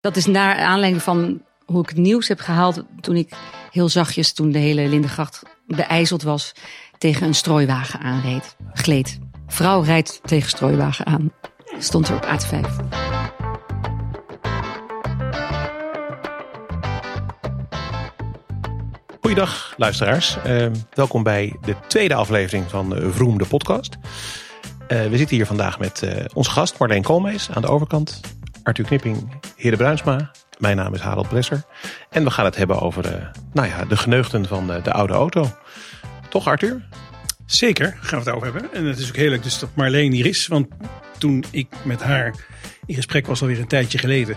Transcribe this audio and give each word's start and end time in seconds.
Dat 0.00 0.16
is 0.16 0.26
naar 0.26 0.56
aanleiding 0.56 1.02
van 1.02 1.42
hoe 1.64 1.82
ik 1.82 1.88
het 1.88 1.98
nieuws 1.98 2.28
heb 2.28 2.40
gehaald 2.40 2.82
toen 3.00 3.16
ik 3.16 3.32
heel 3.70 3.88
zachtjes, 3.88 4.32
toen 4.32 4.50
de 4.50 4.58
hele 4.58 4.88
Lindengracht 4.88 5.42
beijzeld 5.66 6.22
was, 6.22 6.52
tegen 6.98 7.26
een 7.26 7.34
strooiwagen 7.34 8.00
aanreed. 8.00 8.56
Gleed. 8.72 9.18
Vrouw 9.46 9.80
rijdt 9.80 10.20
tegen 10.24 10.48
strooiwagen 10.48 11.06
aan. 11.06 11.32
Stond 11.78 12.08
er 12.08 12.14
op 12.14 12.24
A5. 12.24 12.84
Goeiedag 19.20 19.74
luisteraars. 19.76 20.36
Uh, 20.46 20.66
welkom 20.90 21.22
bij 21.22 21.56
de 21.64 21.76
tweede 21.86 22.14
aflevering 22.14 22.70
van 22.70 22.94
Vroom 23.12 23.38
de 23.38 23.46
podcast. 23.46 23.96
Uh, 24.88 25.06
we 25.06 25.16
zitten 25.16 25.36
hier 25.36 25.46
vandaag 25.46 25.78
met 25.78 26.02
uh, 26.02 26.24
onze 26.34 26.50
gast 26.50 26.78
Marleen 26.78 27.02
Koolmees 27.02 27.50
aan 27.50 27.62
de 27.62 27.68
overkant. 27.68 28.20
Arthur 28.62 28.84
Knipping, 28.84 29.40
Heren 29.56 29.78
Bruinsma. 29.78 30.30
Mijn 30.58 30.76
naam 30.76 30.94
is 30.94 31.00
Harald 31.00 31.28
Bresser. 31.28 31.62
En 32.10 32.24
we 32.24 32.30
gaan 32.30 32.44
het 32.44 32.56
hebben 32.56 32.80
over 32.80 33.30
nou 33.52 33.68
ja, 33.68 33.84
de 33.84 33.96
geneugten 33.96 34.46
van 34.46 34.66
de 34.66 34.92
oude 34.92 35.12
auto. 35.12 35.50
Toch 36.28 36.46
Arthur? 36.46 36.88
Zeker, 37.46 37.96
gaan 38.00 38.18
we 38.22 38.30
het 38.30 38.34
over 38.34 38.52
hebben. 38.52 38.72
En 38.72 38.84
het 38.84 38.98
is 38.98 39.08
ook 39.08 39.16
heerlijk 39.16 39.42
dus 39.42 39.58
dat 39.58 39.70
Marleen 39.74 40.12
hier 40.12 40.26
is. 40.26 40.46
Want 40.46 40.68
toen 41.18 41.44
ik 41.50 41.68
met 41.82 42.02
haar 42.02 42.34
in 42.86 42.94
gesprek 42.94 43.26
was 43.26 43.40
alweer 43.40 43.58
een 43.58 43.66
tijdje 43.66 43.98
geleden. 43.98 44.36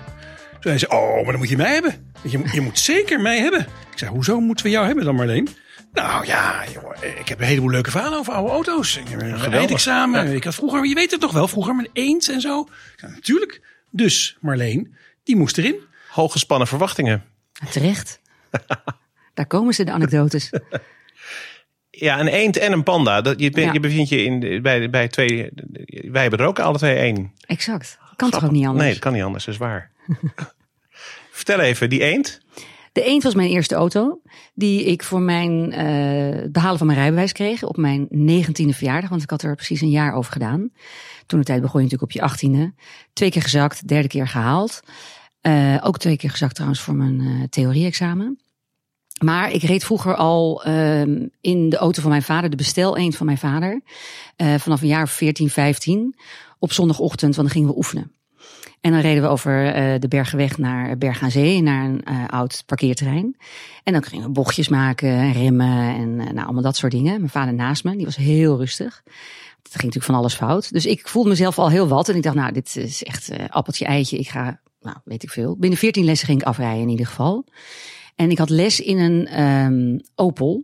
Toen 0.52 0.62
zei 0.62 0.78
ze, 0.78 0.90
oh, 0.90 1.16
maar 1.16 1.32
dan 1.32 1.38
moet 1.38 1.50
je 1.50 1.58
mij 1.58 1.74
hebben. 1.74 2.12
Je, 2.22 2.42
je 2.52 2.62
moet 2.62 2.80
zeker 2.80 3.22
mij 3.22 3.40
hebben. 3.40 3.60
Ik 3.92 3.98
zei, 3.98 4.12
hoezo 4.12 4.40
moeten 4.40 4.66
we 4.66 4.72
jou 4.72 4.86
hebben 4.86 5.06
dan 5.06 5.16
Marleen? 5.16 5.50
Nou 5.94 6.26
ja, 6.26 6.64
joh, 6.74 7.20
ik 7.20 7.28
heb 7.28 7.40
een 7.40 7.46
heleboel 7.46 7.70
leuke 7.70 7.92
verhalen 7.92 8.20
over 8.20 8.34
oude 8.34 8.52
auto's. 8.52 9.00
Een 9.12 9.54
eindexamen. 9.54 10.28
Ja. 10.28 10.36
Ik 10.36 10.44
had 10.44 10.56
vroeger, 10.56 10.86
je 10.86 10.96
weet 10.96 11.12
het 11.12 11.20
toch 11.20 11.32
wel, 11.32 11.48
vroeger 11.48 11.76
met 11.76 11.90
eens 11.94 12.30
en 12.30 12.42
zo. 12.42 12.68
Natuurlijk. 13.02 13.62
Dus 13.96 14.38
Marleen, 14.42 14.96
die 15.24 15.36
moest 15.36 15.58
erin. 15.58 15.76
Hooggespannen 16.10 16.68
verwachtingen. 16.68 17.24
Terecht. 17.72 18.20
Daar 19.34 19.48
komen 19.48 19.74
ze, 19.74 19.84
de 19.84 19.92
anekdotes. 19.92 20.50
Ja, 21.90 22.20
een 22.20 22.28
eend 22.28 22.58
en 22.58 22.72
een 22.72 22.84
panda. 22.84 23.22
Dat, 23.22 23.40
je, 23.40 23.52
ja. 23.54 23.74
je 23.74 23.80
bevindt 23.80 24.10
je 24.10 24.24
in, 24.24 24.62
bij, 24.62 24.90
bij 24.90 25.08
twee. 25.08 25.50
Wij 25.88 26.22
hebben 26.22 26.40
er 26.40 26.46
ook 26.46 26.60
alle 26.60 26.78
twee 26.78 26.96
één. 26.96 27.34
Exact. 27.46 27.98
Kan 28.16 28.30
toch 28.30 28.44
ook 28.44 28.52
niet 28.52 28.66
anders? 28.66 28.84
Nee, 28.84 28.94
dat 28.94 29.02
kan 29.02 29.14
niet 29.14 29.24
anders, 29.24 29.46
dat 29.46 29.54
is 29.54 29.60
waar. 29.60 29.92
Vertel 31.32 31.60
even, 31.60 31.90
die 31.90 32.02
eend. 32.04 32.42
De 32.92 33.04
eend 33.04 33.24
was 33.24 33.36
mijn 33.36 33.50
eerste 33.50 33.76
auto. 33.76 34.22
Die 34.54 34.84
ik 34.84 35.04
voor 35.04 35.22
mijn 35.22 35.72
uh, 35.72 36.52
behalen 36.52 36.78
van 36.78 36.88
mijn 36.88 37.00
rijbewijs 37.00 37.32
kreeg. 37.32 37.64
Op 37.64 37.78
mijn 37.78 38.08
negentiende 38.10 38.74
verjaardag. 38.74 39.10
Want 39.10 39.24
ik 39.24 39.30
had 39.30 39.42
er 39.42 39.56
precies 39.56 39.82
een 39.82 39.90
jaar 39.90 40.14
over 40.14 40.32
gedaan. 40.32 40.72
Toen 41.26 41.40
de 41.40 41.46
tijd 41.46 41.62
begon 41.62 41.80
je 41.80 41.86
natuurlijk 41.86 42.12
op 42.12 42.22
je 42.22 42.28
achttiende. 42.28 42.74
Twee 43.14 43.32
keer 43.32 43.42
gezakt, 43.42 43.88
derde 43.88 44.08
keer 44.08 44.28
gehaald. 44.28 44.82
Uh, 45.42 45.78
ook 45.82 45.98
twee 45.98 46.18
keer 46.18 46.30
gezakt 46.30 46.54
trouwens 46.54 46.82
voor 46.82 46.96
mijn 46.96 47.20
uh, 47.20 47.44
theorie-examen. 47.50 48.40
Maar 49.24 49.52
ik 49.52 49.64
reed 49.64 49.84
vroeger 49.84 50.16
al 50.16 50.68
uh, 50.68 51.02
in 51.42 51.70
de 51.70 51.78
auto 51.78 52.02
van 52.02 52.10
mijn 52.10 52.24
vader, 52.24 52.50
de 52.50 52.56
bestel 52.56 52.98
eend 52.98 53.16
van 53.16 53.26
mijn 53.26 53.38
vader. 53.38 53.82
Uh, 54.38 54.56
vanaf 54.56 54.82
een 54.82 54.88
jaar 54.88 55.04
of 55.04 55.12
14, 55.12 55.50
15. 55.50 56.16
Op 56.60 56.72
zondagochtend, 56.72 57.36
want 57.36 57.48
dan 57.48 57.56
gingen 57.56 57.70
we 57.70 57.78
oefenen. 57.78 58.12
En 58.82 58.92
dan 58.92 59.02
reden 59.02 59.24
we 59.24 59.30
over 59.30 59.66
uh, 59.66 60.00
de 60.00 60.08
Bergenweg 60.08 60.58
naar 60.58 60.98
Berg 60.98 61.22
aan 61.22 61.32
Zee, 61.32 61.62
naar 61.62 61.86
een 61.86 62.02
uh, 62.10 62.28
oud 62.28 62.64
parkeerterrein. 62.66 63.38
En 63.84 63.94
dan 63.94 64.04
gingen 64.04 64.26
we 64.26 64.32
bochtjes 64.32 64.68
maken, 64.68 65.32
remmen 65.32 65.96
en 65.96 66.10
uh, 66.10 66.26
nou, 66.26 66.44
allemaal 66.44 66.62
dat 66.62 66.76
soort 66.76 66.92
dingen. 66.92 67.18
Mijn 67.18 67.30
vader 67.30 67.54
naast 67.54 67.84
me, 67.84 67.96
die 67.96 68.06
was 68.06 68.16
heel 68.16 68.58
rustig. 68.58 69.02
Het 69.06 69.72
ging 69.82 69.94
natuurlijk 69.94 70.06
van 70.06 70.16
alles 70.16 70.34
fout. 70.34 70.72
Dus 70.74 70.86
ik 70.86 71.08
voelde 71.08 71.30
mezelf 71.30 71.60
al 71.60 71.70
heel 71.70 71.88
wat. 71.88 72.10
En 72.10 72.16
ik 72.16 72.24
dacht, 72.24 72.36
nou, 72.36 72.52
dit 72.52 72.76
is 72.76 73.04
echt 73.04 73.32
appeltje 73.50 73.86
eitje. 73.86 74.18
Ik 74.18 74.30
ga, 74.30 74.60
nou, 74.82 74.98
weet 75.04 75.24
ik 75.24 75.30
veel. 75.30 75.58
Binnen 75.58 75.80
14 75.80 76.06
lessen 76.06 76.28
ging 76.28 76.42
ik 76.42 76.48
afrijden 76.48 76.82
in 76.82 76.90
ieder 76.90 77.06
geval. 77.06 77.46
En 78.16 78.32
ik 78.32 78.38
had 78.38 78.50
les 78.50 78.80
in 78.80 78.98
een 78.98 79.42
um, 79.42 80.02
Opel. 80.16 80.64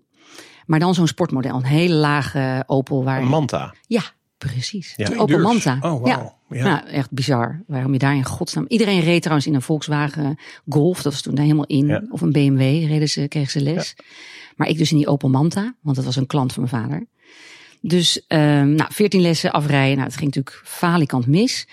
Maar 0.65 0.79
dan 0.79 0.93
zo'n 0.93 1.07
sportmodel. 1.07 1.55
Een 1.55 1.63
hele 1.63 1.93
lage 1.93 2.63
Opel. 2.67 3.03
Waar... 3.03 3.21
Een 3.21 3.27
Manta? 3.27 3.73
Ja, 3.87 4.01
precies. 4.47 4.93
Ja. 4.95 5.15
Opel. 5.15 5.39
Manta. 5.39 5.77
Oh, 5.81 5.91
wow. 5.91 6.07
ja. 6.07 6.35
ja. 6.49 6.63
Nou, 6.63 6.87
echt 6.87 7.11
bizar. 7.11 7.63
Waarom 7.67 7.93
je 7.93 7.99
daar 7.99 8.15
in 8.15 8.25
godsnaam... 8.25 8.65
Iedereen 8.67 8.99
reed 8.99 9.21
trouwens 9.21 9.47
in 9.47 9.53
een 9.53 9.61
Volkswagen 9.61 10.39
Golf. 10.69 11.01
Dat 11.01 11.11
was 11.13 11.21
toen 11.21 11.39
helemaal 11.39 11.65
in. 11.65 11.87
Ja. 11.87 12.03
Of 12.09 12.21
een 12.21 12.31
BMW 12.31 12.59
reden 12.59 13.09
ze, 13.09 13.27
kregen 13.27 13.51
ze 13.51 13.61
les. 13.61 13.93
Ja. 13.97 14.03
Maar 14.55 14.67
ik 14.67 14.77
dus 14.77 14.91
in 14.91 14.97
die 14.97 15.07
Opel 15.07 15.29
Manta. 15.29 15.75
Want 15.81 15.95
dat 15.95 16.05
was 16.05 16.15
een 16.15 16.27
klant 16.27 16.53
van 16.53 16.67
mijn 16.69 16.83
vader. 16.83 17.07
Dus 17.81 18.25
um, 18.27 18.75
nou, 18.75 18.93
14 18.93 19.21
lessen 19.21 19.51
afrijden. 19.51 19.95
Nou, 19.95 20.07
het 20.07 20.17
ging 20.17 20.35
natuurlijk 20.35 20.61
falikant 20.65 21.27
mis. 21.27 21.67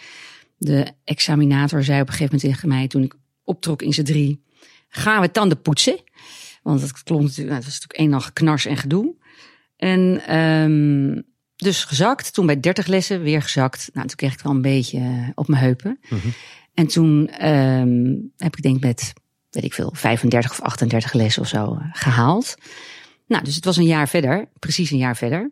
De 0.59 0.93
examinator 1.05 1.85
zei 1.85 2.01
op 2.01 2.07
een 2.07 2.13
gegeven 2.13 2.35
moment 2.35 2.53
tegen 2.55 2.69
mij... 2.69 2.89
toen 2.89 3.03
ik 3.03 3.15
optrok 3.45 3.83
in 3.83 3.93
z'n 3.93 4.03
drie 4.03 4.45
gaan 4.89 5.21
we 5.21 5.31
tanden 5.31 5.61
poetsen. 5.61 5.99
Want 6.63 6.81
het 6.81 7.03
klonk 7.03 7.23
natuurlijk, 7.23 7.49
nou, 7.49 7.57
het 7.57 7.65
was 7.65 7.75
natuurlijk 7.81 8.01
één 8.01 8.11
dag 8.11 8.33
knars 8.33 8.67
en 8.67 8.77
gedoe. 8.77 9.15
En 9.77 10.37
um, 10.37 11.25
dus 11.57 11.85
gezakt. 11.85 12.33
Toen 12.33 12.47
bij 12.47 12.61
30 12.61 12.87
lessen 12.87 13.23
weer 13.23 13.43
gezakt. 13.43 13.91
Nou, 13.93 14.07
toen 14.07 14.17
kreeg 14.17 14.33
ik 14.33 14.41
wel 14.41 14.53
een 14.53 14.63
beetje 14.63 15.33
op 15.35 15.49
mijn 15.49 15.63
heupen. 15.63 15.99
Mm 16.09 16.19
-hmm. 16.19 16.33
En 16.75 16.87
toen 16.87 17.47
um, 17.49 18.33
heb 18.37 18.57
ik 18.57 18.63
denk 18.63 18.81
met, 18.81 19.13
weet 19.51 19.65
ik 19.65 19.75
veel, 19.75 19.91
35 19.93 20.51
of 20.51 20.61
38 20.61 21.13
lessen 21.13 21.43
of 21.43 21.49
zo 21.49 21.79
gehaald. 21.93 22.55
Nou, 23.27 23.45
dus 23.45 23.55
het 23.55 23.65
was 23.65 23.77
een 23.77 23.85
jaar 23.85 24.09
verder. 24.09 24.49
Precies 24.59 24.91
een 24.91 24.99
jaar 24.99 25.17
verder. 25.17 25.51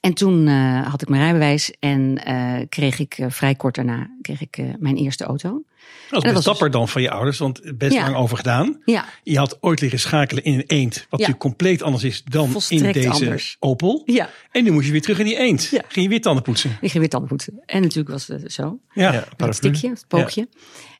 En 0.00 0.14
toen 0.14 0.46
uh, 0.46 0.86
had 0.86 1.02
ik 1.02 1.08
mijn 1.08 1.22
rijbewijs 1.22 1.72
en 1.78 2.20
uh, 2.28 2.60
kreeg 2.68 2.98
ik 2.98 3.18
uh, 3.18 3.26
vrij 3.30 3.54
kort 3.54 3.74
daarna 3.74 4.10
kreeg 4.22 4.40
ik 4.40 4.58
mijn 4.78 4.96
eerste 4.96 5.24
auto. 5.24 5.62
Dat 6.10 6.24
is 6.24 6.32
best 6.32 6.44
dapper 6.44 6.70
dan 6.70 6.88
van 6.88 7.02
je 7.02 7.10
ouders, 7.10 7.38
want 7.38 7.78
best 7.78 7.92
ja. 7.92 8.02
lang 8.02 8.16
over 8.16 8.36
gedaan. 8.36 8.80
Ja. 8.84 9.04
Je 9.22 9.38
had 9.38 9.58
ooit 9.60 9.80
liggen 9.80 10.00
schakelen 10.00 10.44
in 10.44 10.54
een 10.54 10.64
eend, 10.66 10.94
wat 10.94 11.04
ja. 11.04 11.10
natuurlijk 11.10 11.38
compleet 11.38 11.82
anders 11.82 12.04
is 12.04 12.24
dan 12.24 12.48
Volstrekt 12.48 12.82
in 12.82 12.92
deze 12.92 13.10
anders. 13.10 13.56
Opel. 13.58 14.02
Ja. 14.04 14.30
En 14.50 14.64
nu 14.64 14.70
moest 14.70 14.86
je 14.86 14.92
weer 14.92 15.02
terug 15.02 15.18
in 15.18 15.24
die 15.24 15.38
eend. 15.38 15.64
Ja. 15.64 15.82
Ging 15.88 16.04
je 16.04 16.08
weer 16.08 16.20
tanden 16.20 16.42
poetsen. 16.42 16.70
Ik 16.70 16.90
ging 16.90 16.98
weer 16.98 17.08
tanden 17.08 17.28
poetsen. 17.28 17.62
En 17.66 17.80
natuurlijk 17.82 18.08
was 18.08 18.26
het 18.26 18.52
zo. 18.52 18.78
Ja, 18.92 19.12
ja 19.12 19.24
het 19.36 19.54
stikje, 19.54 19.88
het 19.88 20.04
pookje. 20.08 20.48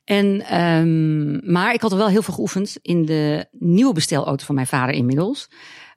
En, 0.04 0.60
um, 0.60 1.52
maar 1.52 1.74
ik 1.74 1.80
had 1.80 1.92
er 1.92 1.98
wel 1.98 2.08
heel 2.08 2.22
veel 2.22 2.34
geoefend 2.34 2.78
in 2.82 3.04
de 3.04 3.46
nieuwe 3.50 3.94
bestelauto 3.94 4.44
van 4.44 4.54
mijn 4.54 4.66
vader 4.66 4.94
inmiddels. 4.94 5.48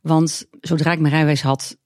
Want 0.01 0.45
zodra 0.61 0.91
ik 0.91 0.99
mijn 0.99 1.13
rijbewijs 1.13 1.41
had, 1.41 1.77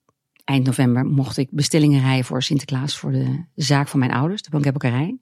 eind 0.44 0.66
november 0.66 1.06
mocht 1.06 1.38
ik 1.38 1.48
bestellingen 1.52 2.02
rijden 2.02 2.26
voor 2.26 2.44
Sinterklaas, 2.44 2.98
voor 2.98 3.12
de 3.12 3.44
zaak 3.56 3.88
van 3.88 4.00
mijn 4.00 4.12
ouders, 4.12 4.42
de 4.42 4.50
bankebokkerij. 4.50 5.18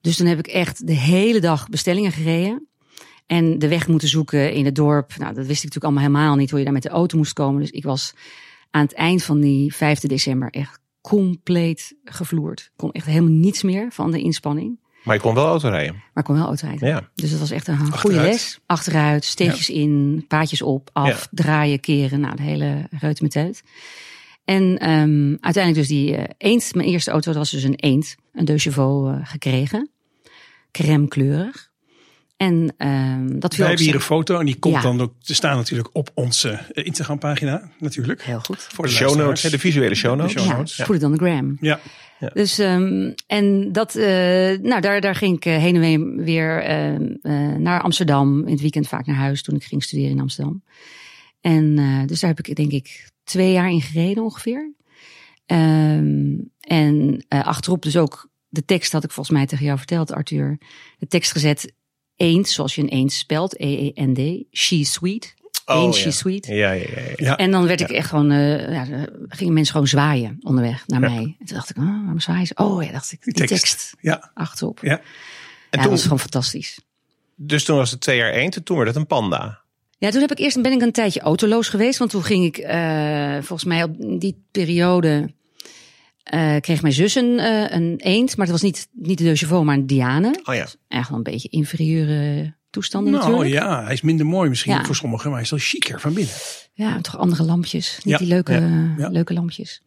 Dus 0.00 0.16
dan 0.16 0.26
heb 0.26 0.38
ik 0.38 0.46
echt 0.46 0.86
de 0.86 0.92
hele 0.92 1.40
dag 1.40 1.68
bestellingen 1.68 2.12
gereden. 2.12 2.66
En 3.26 3.58
de 3.58 3.68
weg 3.68 3.88
moeten 3.88 4.08
zoeken 4.08 4.52
in 4.52 4.64
het 4.64 4.74
dorp. 4.74 5.16
Nou, 5.16 5.34
dat 5.34 5.46
wist 5.46 5.64
ik 5.64 5.64
natuurlijk 5.64 5.84
allemaal 5.84 6.02
helemaal 6.02 6.36
niet 6.36 6.50
hoe 6.50 6.58
je 6.58 6.64
daar 6.64 6.74
met 6.74 6.82
de 6.82 6.88
auto 6.88 7.16
moest 7.16 7.32
komen. 7.32 7.60
Dus 7.60 7.70
ik 7.70 7.84
was 7.84 8.14
aan 8.70 8.82
het 8.82 8.94
eind 8.94 9.22
van 9.22 9.40
die 9.40 9.74
5 9.74 10.00
december 10.00 10.50
echt 10.50 10.78
compleet 11.00 11.94
gevloerd. 12.04 12.60
Ik 12.60 12.70
kon 12.76 12.92
echt 12.92 13.06
helemaal 13.06 13.30
niets 13.30 13.62
meer 13.62 13.86
van 13.90 14.10
de 14.10 14.20
inspanning. 14.20 14.78
Maar 15.02 15.14
je 15.14 15.20
kon 15.20 15.34
wel 15.34 15.46
auto 15.46 15.68
rijden. 15.68 15.94
Maar 15.94 16.02
ik 16.14 16.24
kon 16.24 16.34
wel 16.34 16.46
auto 16.46 16.66
rijden. 16.66 16.88
Ja. 16.88 17.08
Dus 17.14 17.30
dat 17.30 17.40
was 17.40 17.50
echt 17.50 17.68
een 17.68 17.74
Achteruit. 17.74 18.00
goede 18.00 18.20
les. 18.20 18.58
Achteruit, 18.66 19.24
steegjes 19.24 19.66
ja. 19.66 19.74
in, 19.74 20.24
paadjes 20.28 20.62
op, 20.62 20.90
af, 20.92 21.08
ja. 21.08 21.26
draaien, 21.30 21.80
keren. 21.80 22.20
Nou, 22.20 22.36
de 22.36 22.42
hele 22.42 22.88
reut 22.90 23.20
met 23.20 23.36
uit. 23.36 23.62
En 24.46 24.90
um, 24.90 25.38
uiteindelijk 25.40 25.74
dus 25.74 25.88
die 25.88 26.16
uh, 26.16 26.24
eend, 26.38 26.74
mijn 26.74 26.88
eerste 26.88 27.10
auto, 27.10 27.30
dat 27.30 27.40
was 27.40 27.50
dus 27.50 27.62
een 27.62 27.74
eend, 27.74 28.16
een 28.32 28.44
deux 28.44 28.62
chevaux 28.62 29.10
uh, 29.10 29.26
gekregen. 29.26 29.90
Crème 30.70 31.08
kleurig. 31.08 31.70
En 32.36 32.74
um, 32.78 33.40
dat 33.40 33.54
viel 33.54 33.64
Wij 33.64 33.68
hebben 33.68 33.84
hier 33.84 33.94
een 33.94 34.00
foto 34.00 34.38
en 34.38 34.46
die 34.46 34.58
komt 34.58 34.74
ja. 34.74 34.80
dan 34.80 35.00
ook 35.00 35.12
te 35.22 35.34
staan 35.34 35.56
natuurlijk 35.56 35.88
op 35.92 36.10
onze 36.14 36.58
Instagram 36.72 37.18
pagina 37.18 37.70
natuurlijk. 37.78 38.22
Heel 38.22 38.40
goed. 38.40 38.62
Voor 38.62 38.84
de, 38.84 38.90
de 38.90 38.96
show 38.96 39.16
notes, 39.16 39.42
de 39.42 39.58
visuele 39.58 39.94
show 39.94 40.16
notes. 40.16 40.34
De 40.34 40.40
show 40.40 40.56
notes. 40.56 40.76
Ja, 40.76 40.84
ja. 40.84 40.90
put 40.90 41.00
it 41.00 41.06
on 41.08 41.16
the 41.16 41.24
gram. 41.24 41.56
Ja. 41.60 41.80
ja. 42.18 42.30
Dus 42.32 42.58
um, 42.58 43.14
en 43.26 43.72
dat, 43.72 43.94
uh, 43.94 44.04
nou 44.58 44.80
daar, 44.80 45.00
daar 45.00 45.14
ging 45.14 45.36
ik 45.36 45.44
heen 45.44 45.82
en 45.82 46.24
weer 46.24 46.70
uh, 47.22 47.56
naar 47.56 47.82
Amsterdam. 47.82 48.44
In 48.44 48.52
het 48.52 48.60
weekend 48.60 48.88
vaak 48.88 49.06
naar 49.06 49.16
huis 49.16 49.42
toen 49.42 49.56
ik 49.56 49.64
ging 49.64 49.82
studeren 49.82 50.10
in 50.10 50.20
Amsterdam. 50.20 50.62
En 51.40 51.76
uh, 51.78 52.06
dus 52.06 52.20
daar 52.20 52.34
heb 52.34 52.46
ik 52.46 52.56
denk 52.56 52.72
ik 52.72 53.14
twee 53.26 53.52
jaar 53.52 53.70
in 53.70 53.80
gereden 53.80 54.22
ongeveer. 54.22 54.74
Um, 55.46 56.50
en 56.60 57.24
uh, 57.28 57.46
achterop 57.46 57.82
dus 57.82 57.96
ook 57.96 58.28
de 58.48 58.64
tekst 58.64 58.92
had 58.92 59.04
ik 59.04 59.10
volgens 59.10 59.36
mij 59.36 59.46
tegen 59.46 59.64
jou 59.64 59.78
verteld, 59.78 60.12
Arthur. 60.12 60.58
De 60.98 61.06
tekst 61.06 61.32
gezet 61.32 61.72
eend, 62.16 62.48
zoals 62.48 62.74
je 62.74 62.82
een 62.82 62.88
eend 62.88 63.12
spelt, 63.12 63.60
E-E-N-D, 63.60 64.44
she 64.58 64.84
sweet. 64.84 65.34
Oh, 65.66 65.82
eend, 65.82 65.96
ja. 65.96 66.02
she 66.02 66.10
sweet. 66.10 66.46
Ja, 66.46 66.70
ja, 66.70 66.88
ja, 66.96 67.12
ja. 67.16 67.36
En 67.36 67.50
dan 67.50 67.66
werd 67.66 67.80
ik 67.80 67.90
echt 67.90 68.08
gewoon, 68.08 68.32
uh, 68.32 68.72
ja, 68.72 69.06
gingen 69.28 69.52
mensen 69.52 69.72
gewoon 69.72 69.88
zwaaien 69.88 70.36
onderweg 70.40 70.86
naar 70.86 71.00
mij. 71.00 71.36
En 71.38 71.46
toen 71.46 71.56
dacht 71.56 71.70
ik, 71.70 71.76
oh, 71.76 71.84
waarom 71.84 72.20
zwaaien 72.20 72.46
ze? 72.46 72.54
Oh 72.54 72.82
ja, 72.82 72.92
dacht 72.92 73.12
ik, 73.12 73.24
die, 73.24 73.46
tekst 73.46 73.94
ja. 74.00 74.30
achterop. 74.34 74.78
Ja. 74.82 74.90
En 74.90 75.02
toen, 75.70 75.82
dat 75.82 75.90
was 75.90 76.02
gewoon 76.02 76.18
fantastisch. 76.18 76.80
Dus 77.34 77.64
toen 77.64 77.76
was 77.76 77.90
het 77.90 78.00
twee 78.00 78.16
jaar 78.16 78.32
eend 78.32 78.56
en 78.56 78.62
toen 78.62 78.76
werd 78.76 78.88
het 78.88 78.96
een 78.96 79.06
panda. 79.06 79.60
Ja, 79.98 80.10
toen 80.10 80.20
heb 80.20 80.30
ik 80.30 80.38
eerst 80.38 80.62
ben 80.62 80.72
ik 80.72 80.80
een 80.82 80.92
tijdje 80.92 81.20
autoloos 81.20 81.68
geweest. 81.68 81.98
Want 81.98 82.10
toen 82.10 82.22
ging 82.22 82.44
ik 82.44 82.58
uh, 82.58 83.34
volgens 83.34 83.64
mij 83.64 83.82
op 83.82 84.20
die 84.20 84.44
periode 84.50 85.34
eh, 86.22 86.56
kreeg 86.60 86.82
mijn 86.82 86.94
zus 86.94 87.14
een, 87.14 87.38
eh, 87.38 87.70
een 87.70 87.94
eend, 87.96 88.36
maar 88.36 88.46
het 88.46 88.54
was 88.54 88.62
niet, 88.62 88.88
niet 88.92 89.18
de 89.18 89.24
De 89.24 89.36
Chauveau, 89.36 89.64
maar 89.64 89.76
een 89.76 89.86
Diane. 89.86 90.40
Oh 90.44 90.54
ja. 90.54 90.66
Echt 90.88 91.08
wel 91.08 91.18
een 91.18 91.24
beetje 91.24 91.48
inferieure 91.48 92.54
toestanden 92.70 93.12
Nou 93.12 93.24
natuurlijk. 93.24 93.54
ja, 93.54 93.84
hij 93.84 93.92
is 93.92 94.00
minder 94.00 94.26
mooi 94.26 94.48
misschien 94.48 94.72
Ja. 94.72 94.84
voor 94.84 94.96
sommigen, 94.96 95.24
maar 95.24 95.34
hij 95.34 95.44
is 95.44 95.50
wel 95.50 95.60
chiquer 95.60 96.00
van 96.00 96.14
binnen. 96.14 96.34
Ja, 96.72 97.00
toch 97.00 97.18
andere 97.18 97.42
lampjes. 97.42 98.00
Niet 98.02 98.12
Ja, 98.12 98.18
die 98.18 98.28
leuke, 98.28 98.52
ja, 98.98 99.08
leuke 99.08 99.32
lampjes. 99.32 99.82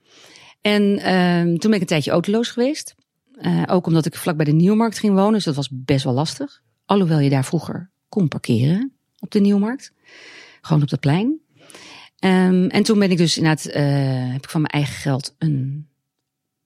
En 0.61 0.99
ehm, 0.99 1.45
toen 1.45 1.69
ben 1.69 1.73
ik 1.73 1.81
een 1.81 1.85
tijdje 1.85 2.11
autoloos 2.11 2.49
geweest. 2.49 2.95
Eh, 3.35 3.63
ook 3.67 3.87
omdat 3.87 4.05
ik 4.05 4.15
vlak 4.15 4.35
bij 4.35 4.45
de 4.45 4.51
Nieuwmarkt 4.51 4.99
ging 4.99 5.13
wonen. 5.13 5.33
Dus 5.33 5.43
dat 5.43 5.55
was 5.55 5.69
best 5.71 6.03
wel 6.03 6.13
lastig. 6.13 6.61
Alhoewel 6.85 7.19
je 7.19 7.29
daar 7.29 7.45
vroeger 7.45 7.91
kon 8.09 8.27
parkeren 8.27 8.93
op 9.19 9.31
de 9.31 9.39
Nieuwmarkt. 9.39 9.91
Gewoon 10.61 10.83
op 10.83 10.89
het 10.89 10.99
plein. 10.99 11.39
Ehm, 12.19 12.67
en 12.67 12.83
toen 12.83 12.99
ben 12.99 13.11
ik 13.11 13.17
dus 13.17 13.37
inderdaad, 13.37 13.65
eh, 13.65 14.31
heb 14.31 14.43
ik 14.43 14.49
van 14.49 14.61
mijn 14.61 14.73
eigen 14.73 14.95
geld 14.95 15.35
een 15.37 15.87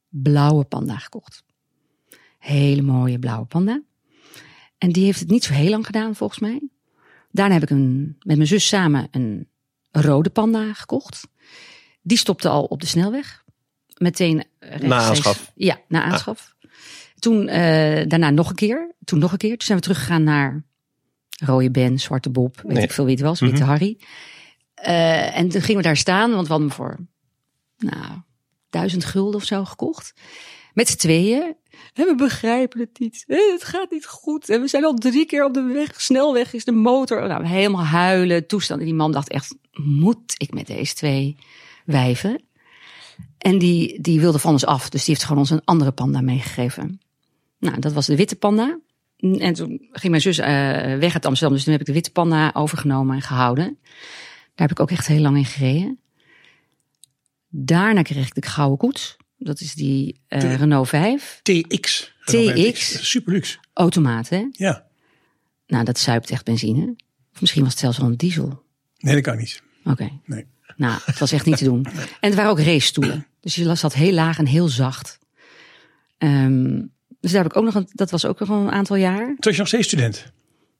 blauwe 0.10 0.64
panda 0.64 0.98
gekocht. 0.98 1.44
Hele 2.40 2.82
mooie 2.82 3.20
blauwe 3.20 3.46
panda. 3.46 3.82
En 4.78 4.92
die 4.92 5.06
heeft 5.06 5.20
het 5.20 5.30
niet 5.30 5.44
zo 5.44 5.54
heel 5.54 5.70
lang 5.70 5.86
gedaan 5.86 6.16
volgens 6.16 6.40
mij. 6.40 6.62
Daarna 7.32 7.54
heb 7.54 7.64
ik 7.64 7.70
een, 7.70 8.16
met 8.20 8.36
mijn 8.36 8.48
zus 8.48 8.68
samen 8.68 9.08
een 9.12 9.48
rode 9.92 10.30
panda 10.30 10.74
gekocht. 10.74 11.28
Die 12.02 12.18
stopte 12.18 12.50
al 12.50 12.64
op 12.64 12.82
de 12.82 12.88
snelweg. 12.88 13.44
Meteen 13.98 14.44
rechtstreeks- 14.60 14.94
aanschaf. 14.94 15.52
Ja, 15.56 15.80
na 15.88 16.04
aanschaf. 16.04 16.56
Toen 17.20 17.48
eh, 17.48 18.08
daarna 18.08 18.30
nog 18.30 18.50
een 18.50 18.56
keer. 18.56 18.96
Toen 19.04 19.20
nog 19.20 19.32
een 19.32 19.38
keer. 19.38 19.58
Toen 19.58 19.66
zijn 19.66 19.78
we 19.78 19.84
teruggegaan 19.84 20.24
naar 20.24 20.64
Rode 21.46 21.72
Ben, 21.72 22.00
Zwarte 22.00 22.30
Bob. 22.30 22.62
Weet 22.62 22.74
Nee. 22.74 22.84
ik 22.84 22.92
veel 22.92 23.06
wie 23.06 23.14
het 23.16 23.24
was. 23.24 23.40
Witte 23.40 23.64
Harry. 23.64 23.98
Eh, 24.74 25.38
en 25.38 25.50
toen 25.50 25.62
gingen 25.62 25.82
we 25.82 25.88
daar 25.88 25.98
staan. 25.98 26.32
Want 26.32 26.48
we 26.48 26.54
hadden 26.54 26.68
hem 26.68 26.78
voor 26.78 27.00
nou, 27.78 28.22
duizend 28.70 29.06
gulden 29.06 29.36
of 29.36 29.44
zo 29.46 29.66
gekocht. 29.66 30.14
Met 30.74 30.90
z'n 30.90 30.98
tweeën. 30.98 31.56
En 31.94 32.06
we 32.06 32.16
begrijpen 32.16 32.80
het 32.80 33.00
niet. 33.00 33.24
Het 33.28 33.64
gaat 33.64 33.92
niet 33.92 34.06
goed. 34.06 34.50
En 34.50 34.62
we 34.62 34.68
zijn 34.68 34.86
al 34.86 34.94
drie 34.94 35.26
keer 35.26 35.46
op 35.46 35.54
de 35.54 35.62
weg. 35.62 36.02
Snelweg 36.02 36.54
is 36.54 36.66
de 36.66 36.72
motor. 36.72 37.28
Nou, 37.28 37.46
helemaal 37.46 37.84
huilen. 37.84 38.48
Toestand. 38.48 38.80
En 38.80 38.86
die 38.86 38.96
man 38.96 39.12
dacht 39.12 39.30
echt, 39.30 39.56
moet 39.72 40.34
ik 40.38 40.54
met 40.54 40.68
deze 40.68 40.94
twee 40.94 41.38
wijven? 41.86 42.44
En 43.38 43.58
die, 43.58 44.02
die 44.02 44.20
wilde 44.20 44.40
van 44.40 44.52
ons 44.52 44.66
af. 44.66 44.90
Dus 44.90 45.04
die 45.06 45.14
heeft 45.14 45.26
gewoon 45.28 45.42
ons 45.42 45.50
een 45.50 45.62
andere 45.66 45.92
panda 45.92 46.22
meegegeven. 46.22 47.02
Nou, 47.60 47.80
dat 47.80 47.94
was 47.94 48.06
de 48.06 48.16
witte 48.16 48.36
panda. 48.36 48.80
En 49.32 49.54
toen 49.54 49.88
ging 49.92 50.10
mijn 50.10 50.22
zus 50.22 50.38
eh, 50.38 50.48
weg 50.98 51.14
uit 51.14 51.26
Amsterdam. 51.26 51.54
Dus 51.56 51.64
toen 51.64 51.72
heb 51.72 51.82
ik 51.82 51.88
de 51.88 51.94
witte 51.94 52.12
panda 52.12 52.52
overgenomen 52.54 53.16
en 53.16 53.22
gehouden. 53.22 53.78
Daar 54.56 54.68
heb 54.68 54.72
ik 54.72 54.80
ook 54.80 54.92
echt 54.92 55.08
heel 55.08 55.22
lang 55.22 55.38
in 55.38 55.46
gereden. 55.46 56.00
Daarna 57.50 58.02
kreeg 58.02 58.28
ik 58.28 58.34
de 58.36 58.48
gouden 58.50 58.78
koets. 58.78 59.16
Dat 59.38 59.60
is 59.60 59.74
die 59.74 60.20
eh, 60.28 60.40
De- 60.40 60.56
Renault 60.56 60.90
5. 60.90 61.40
TX. 61.44 62.14
TX. 62.26 63.10
Super 63.10 63.34
luxe. 63.34 63.58
Automaat, 63.74 64.30
hè? 64.30 64.46
Ja. 64.52 64.86
Nou, 65.68 65.84
dat 65.86 66.00
zuipt 66.00 66.30
echt 66.30 66.46
benzine. 66.46 66.96
Of 67.34 67.42
misschien 67.42 67.62
was 67.64 67.72
het 67.72 67.80
zelfs 67.82 67.98
wel 67.98 68.08
een 68.08 68.18
diesel. 68.18 68.64
Nee, 68.98 69.14
dat 69.14 69.24
kan 69.24 69.38
niet. 69.38 69.62
Oké. 69.84 70.10
Nee. 70.26 70.46
Nou, 70.76 71.00
het 71.06 71.20
was 71.20 71.32
echt 71.32 71.46
niet 71.46 71.58
te 71.58 71.64
doen. 71.64 71.86
En 72.22 72.30
het 72.30 72.36
waren 72.36 72.52
ook 72.52 72.60
racestoelen. 72.60 73.28
Dus 73.40 73.56
je 73.56 73.76
zat 73.76 73.94
heel 73.94 74.14
laag 74.14 74.38
en 74.38 74.46
heel 74.46 74.68
zacht. 74.68 75.20
Ehm, 76.18 76.82
dus 77.24 77.32
daar 77.32 77.44
heb 77.44 77.52
ik 77.52 77.58
ook 77.58 77.64
nog 77.66 77.76
een, 77.76 77.88
dat 77.92 78.12
was 78.12 78.26
ook 78.26 78.40
nog 78.40 78.50
een 78.50 78.72
aantal 78.72 78.96
jaar. 78.96 79.26
Toen 79.26 79.36
was 79.40 79.54
je 79.54 79.60
nog 79.60 79.68
steeds 79.68 79.88
student. 79.88 80.32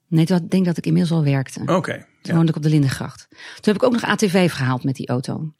Nee, 0.08 0.24
toen- 0.26 0.36
ik 0.36 0.50
denk 0.50 0.64
dat 0.64 0.76
ik 0.76 0.86
inmiddels 0.86 1.12
al 1.18 1.24
werkte. 1.24 1.60
Oké. 1.66 1.92
Toen 1.92 2.04
Ja. 2.22 2.34
woonde 2.34 2.48
ik 2.50 2.56
op 2.56 2.62
de 2.62 2.68
Lindengracht. 2.68 3.26
Toen 3.30 3.38
heb 3.72 3.74
ik 3.76 3.82
ook 3.82 3.92
nog 3.92 4.02
AT5 4.04 4.52
gehaald 4.52 4.84
met 4.84 4.94
die 4.94 5.08
auto. 5.08 5.52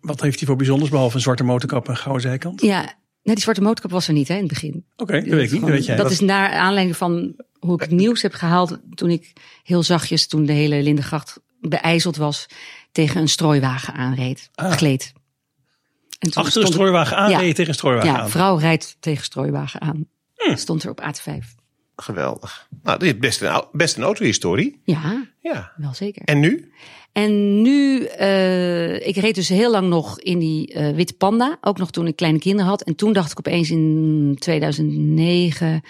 Wat 0.00 0.20
heeft 0.20 0.38
hij 0.38 0.46
voor 0.48 0.56
bijzonders, 0.56 0.90
behalve 0.90 1.14
een 1.16 1.22
zwarte 1.22 1.44
motorkap 1.44 1.84
en 1.84 1.90
een 1.90 1.96
gouden 1.96 2.22
zijkant? 2.22 2.60
Ja, 2.60 2.80
nee, 3.22 3.34
die 3.34 3.40
zwarte 3.40 3.60
motorkap 3.60 3.90
was 3.90 4.06
er 4.08 4.12
niet 4.14 4.28
hè, 4.28 4.34
in 4.34 4.40
het 4.40 4.48
begin. 4.48 4.84
Oké, 4.96 5.12
dat 5.20 5.24
weet 5.28 5.44
ik 5.46 5.52
niet. 5.52 5.60
Dat 5.60 5.70
weet 5.70 5.84
jij. 5.86 5.96
Dat 5.96 6.10
is 6.10 6.20
naar 6.20 6.50
aanleiding 6.52 6.96
van 6.96 7.34
hoe 7.58 7.74
ik 7.74 7.80
het 7.80 7.90
nieuws 7.90 8.22
heb 8.22 8.32
gehaald. 8.32 8.78
Toen 8.94 9.10
ik 9.10 9.32
heel 9.62 9.82
zachtjes, 9.82 10.26
toen 10.26 10.44
de 10.46 10.52
hele 10.52 10.82
Lindengracht 10.82 11.40
beijzeld 11.60 12.16
was, 12.16 12.46
tegen 12.92 13.20
een 13.20 13.28
strooiwagen 13.28 13.94
aanreed. 13.94 14.48
Ah. 14.54 14.72
Gleed. 14.72 15.12
En 16.18 16.30
toen 16.30 16.42
Achter 16.44 16.60
een 16.62 16.66
strooiwagen 16.68 17.16
aan, 17.16 17.30
Ja. 17.30 17.38
tegen 17.38 17.68
een 17.68 17.74
strooiwagen 17.74 18.12
Ja, 18.12 18.18
aan. 18.20 18.30
vrouw 18.30 18.56
rijdt 18.56 18.96
tegen 19.00 19.24
strooiwagen 19.24 19.80
aan. 19.80 20.06
Hm. 20.38 20.56
Stond 20.56 20.82
er 20.82 20.90
op 20.90 21.00
AT5. 21.00 21.44
Geweldig. 21.96 22.68
Nou, 22.82 22.98
dit 22.98 23.14
is 23.14 23.18
best 23.20 23.40
een, 23.42 23.64
best 23.72 23.96
een 23.96 24.02
autohistorie. 24.02 24.80
Ja, 24.84 25.26
Ja. 25.40 25.72
wel 25.76 25.94
zeker. 25.94 26.22
En 26.24 26.40
nu? 26.40 26.72
En 27.12 27.62
nu, 27.62 28.04
eh, 28.04 29.06
ik 29.06 29.16
reed 29.16 29.34
dus 29.34 29.48
heel 29.48 29.70
lang 29.70 29.88
nog 29.88 30.20
in 30.20 30.38
die 30.38 30.72
eh 30.72 30.94
witte 30.94 31.14
panda. 31.14 31.58
Ook 31.60 31.78
nog 31.78 31.90
toen 31.90 32.06
ik 32.06 32.16
kleine 32.16 32.38
kinderen 32.38 32.66
had. 32.70 32.82
En 32.82 32.94
toen 32.94 33.12
dacht 33.12 33.30
ik 33.30 33.38
opeens 33.38 33.70
in 33.70 34.36
2009, 34.38 35.82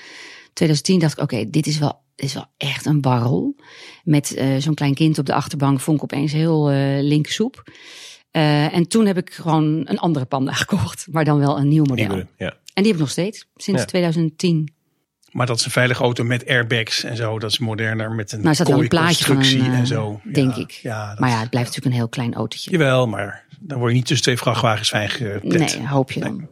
2010 0.52 0.98
dacht 0.98 1.12
ik, 1.12 1.22
oké, 1.22 1.50
dit 1.50 1.66
is 1.66 1.78
wel, 1.78 2.00
is 2.16 2.34
wel 2.34 2.46
echt 2.56 2.86
een 2.86 3.00
barrel. 3.00 3.56
Met 4.04 4.34
eh, 4.34 4.56
zo'n 4.58 4.74
klein 4.74 4.94
kind 4.94 5.18
op 5.18 5.26
de 5.26 5.34
achterbank 5.34 5.80
vond 5.80 5.96
ik 5.96 6.02
opeens 6.02 6.32
heel 6.32 6.70
eh 6.70 7.02
linker 7.02 7.32
Eh, 8.30 8.74
en 8.74 8.88
toen 8.88 9.06
heb 9.06 9.16
ik 9.16 9.32
gewoon 9.34 9.64
een 9.84 9.98
andere 9.98 10.24
panda 10.24 10.52
gekocht. 10.62 11.06
Maar 11.10 11.24
dan 11.24 11.38
wel 11.38 11.58
een 11.58 11.68
nieuw 11.68 11.84
model. 11.84 12.06
Nieuwe, 12.08 12.26
ja. 12.36 12.46
En 12.74 12.82
die 12.82 12.86
heb 12.86 12.94
ik 12.94 12.98
nog 12.98 13.10
steeds, 13.10 13.46
sinds 13.56 13.80
Ja. 13.80 13.86
2010. 13.86 14.72
Maar 15.30 15.46
dat 15.46 15.58
is 15.58 15.64
een 15.64 15.70
veilige 15.70 16.02
auto 16.02 16.24
met 16.24 16.46
airbags 16.48 17.04
en 17.04 17.16
zo. 17.16 17.38
Dat 17.38 17.50
is 17.50 17.58
moderner 17.58 18.12
met 18.12 18.32
een 18.32 18.38
een 18.46 18.88
plaatje 18.88 19.24
van 19.24 19.36
een, 19.36 19.42
constructie 19.42 19.60
eh, 19.60 19.78
en 19.78 19.86
zo. 19.86 20.20
denk 20.32 20.54
Ja, 20.54 20.60
ik. 20.62 20.70
Ja, 20.70 21.08
dat 21.08 21.18
Maar 21.18 21.28
ja, 21.30 21.40
het 21.40 21.50
blijft 21.50 21.68
natuurlijk 21.68 21.94
een 21.94 22.00
heel 22.00 22.08
klein 22.10 22.34
autootje. 22.34 22.70
Jawel, 22.70 23.06
maar 23.06 23.44
dan 23.60 23.78
word 23.78 23.90
je 23.90 23.96
niet 23.96 24.06
tussen 24.06 24.24
twee 24.26 24.36
vrachtwagens 24.38 24.88
fijn 24.88 25.08
geplet. 25.10 25.78
Nee, 25.78 25.86
hoop 25.86 26.12
je 26.12 26.20
dan. 26.20 26.48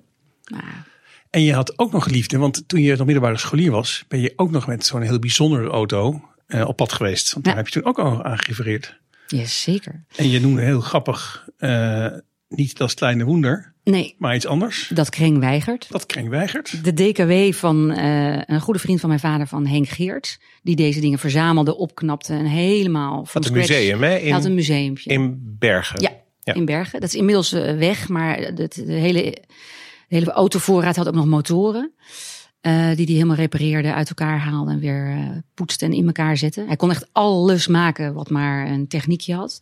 Maar, 0.50 0.86
En 1.30 1.42
je 1.42 1.54
had 1.54 1.78
ook 1.78 1.92
nog 1.92 2.02
geliefde, 2.02 2.38
want 2.38 2.68
toen 2.68 2.80
je 2.80 2.96
nog 2.96 3.06
middelbare 3.06 3.38
scholier 3.38 3.70
was, 3.70 4.04
ben 4.08 4.20
je 4.20 4.32
ook 4.36 4.50
nog 4.50 4.66
met 4.66 4.86
zo'n 4.86 5.02
heel 5.02 5.18
bijzondere 5.18 5.68
auto 5.68 6.28
eh, 6.46 6.68
op 6.68 6.76
pad 6.76 6.92
geweest. 6.92 7.32
Want 7.32 7.44
daar 7.44 7.54
Ja. 7.54 7.60
heb 7.62 7.68
je 7.72 7.80
toen 7.80 7.88
ook 7.90 7.98
al 7.98 8.24
aan 8.24 8.38
gerefereerd. 8.38 8.98
Ja, 9.26 9.44
zeker. 9.44 10.04
En 10.16 10.28
je 10.30 10.40
noemde 10.40 10.62
heel 10.62 10.80
grappig, 10.80 11.48
eh, 11.58 12.06
niet 12.48 12.76
dat 12.76 12.94
kleine 12.94 13.24
woender, 13.24 13.74
Nee, 13.84 14.14
maar 14.18 14.34
iets 14.34 14.46
anders. 14.46 14.90
dat 14.94 15.08
Kring 15.10 15.38
weigert. 15.38 15.86
Dat 15.90 16.06
kring 16.06 16.28
weigert. 16.28 16.84
De 16.84 16.92
DKW 16.92 17.52
van 17.58 17.90
eh, 17.90 18.42
een 18.46 18.60
goede 18.60 18.78
vriend 18.80 19.00
van 19.00 19.08
mijn 19.08 19.20
vader, 19.20 19.46
van 19.46 19.66
Henk 19.66 19.88
Geert. 19.88 20.38
Die 20.62 20.76
deze 20.76 21.00
dingen 21.00 21.18
verzamelde, 21.18 21.76
opknapte 21.76 22.32
en 22.32 22.44
helemaal 22.44 23.24
van 23.24 23.42
Wat 23.42 23.50
een 23.50 23.56
museum, 23.58 24.02
hè? 24.02 24.16
In, 24.16 24.32
had 24.32 24.44
een 24.44 24.54
museumpje. 24.54 25.10
in 25.10 25.56
Bergen. 25.58 26.00
Ja, 26.02 26.10
Ja. 26.40 26.54
in 26.54 26.64
Bergen. 26.64 27.00
Dat 27.00 27.08
is 27.08 27.14
inmiddels 27.14 27.52
eh, 27.52 27.76
weg, 27.76 28.08
maar 28.08 28.54
de, 28.54 28.68
de, 28.74 28.92
hele, 28.92 29.22
de 29.22 29.44
hele 30.08 30.30
autovoorraad 30.30 30.96
had 30.96 31.08
ook 31.08 31.14
nog 31.14 31.26
motoren. 31.26 31.92
Eh, 32.66 32.72
die 32.96 33.04
hij 33.04 33.14
helemaal 33.14 33.36
repareerde, 33.36 33.94
uit 33.94 34.08
elkaar 34.08 34.38
haalde 34.38 34.70
en 34.70 34.78
weer 34.78 35.10
eh, 35.10 35.28
poetste 35.54 35.84
en 35.84 35.92
in 35.92 36.06
elkaar 36.06 36.36
zette. 36.36 36.64
Hij 36.66 36.76
kon 36.76 36.90
echt 36.90 37.08
alles 37.12 37.66
maken 37.66 38.14
wat 38.14 38.30
maar 38.30 38.70
een 38.70 38.88
techniekje 38.88 39.34
had. 39.34 39.60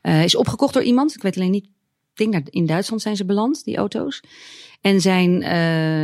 Eh, 0.00 0.24
is 0.24 0.34
opgekocht 0.36 0.74
door 0.74 0.82
iemand. 0.82 1.14
Ik 1.14 1.22
weet 1.22 1.36
alleen 1.36 1.50
niet. 1.50 1.64
Ik 1.64 2.30
denk 2.30 2.32
dat 2.32 2.54
in 2.54 2.66
Duitsland 2.66 3.02
zijn 3.02 3.16
ze 3.16 3.24
beland, 3.24 3.64
die 3.64 3.76
auto's. 3.76 4.20
En 4.80 5.00
zijn 5.00 5.30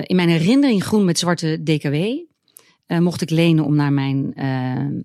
in 0.07 0.17
mijn 0.17 0.29
herinnering 0.29 0.85
groen 0.85 1.05
met 1.05 1.19
zwarte 1.19 1.63
DKW. 1.63 2.05
mocht 3.01 3.21
ik 3.23 3.31
lenen 3.31 3.65
om 3.65 3.75
naar 3.77 3.93
mijn 3.93 4.35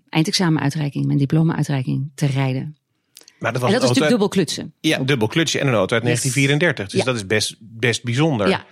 eindexamenuitreiking, 0.10 1.06
mijn 1.06 1.18
diploma-uitreiking 1.18 2.12
te 2.16 2.26
rijden. 2.26 2.78
Maar 3.40 3.52
dat 3.54 3.62
was 3.62 3.74
En 3.74 3.80
dat 3.80 3.90
is 3.90 3.90
natuurlijk 3.98 4.00
uit- 4.00 4.10
dubbel 4.10 4.28
klutsen. 4.28 4.74
Ja, 4.80 4.98
dubbel 5.04 5.28
klutje 5.28 5.60
en 5.60 5.68
een 5.68 5.74
auto 5.74 5.94
uit 5.96 6.04
Yes. 6.04 6.12
1934. 6.22 6.90
Dus 6.90 7.00
Ja. 7.00 7.06
dat 7.06 7.16
is 7.16 7.26
best, 7.28 7.56
best 7.60 8.04
bijzonder. 8.04 8.50
Ja, 8.50 8.66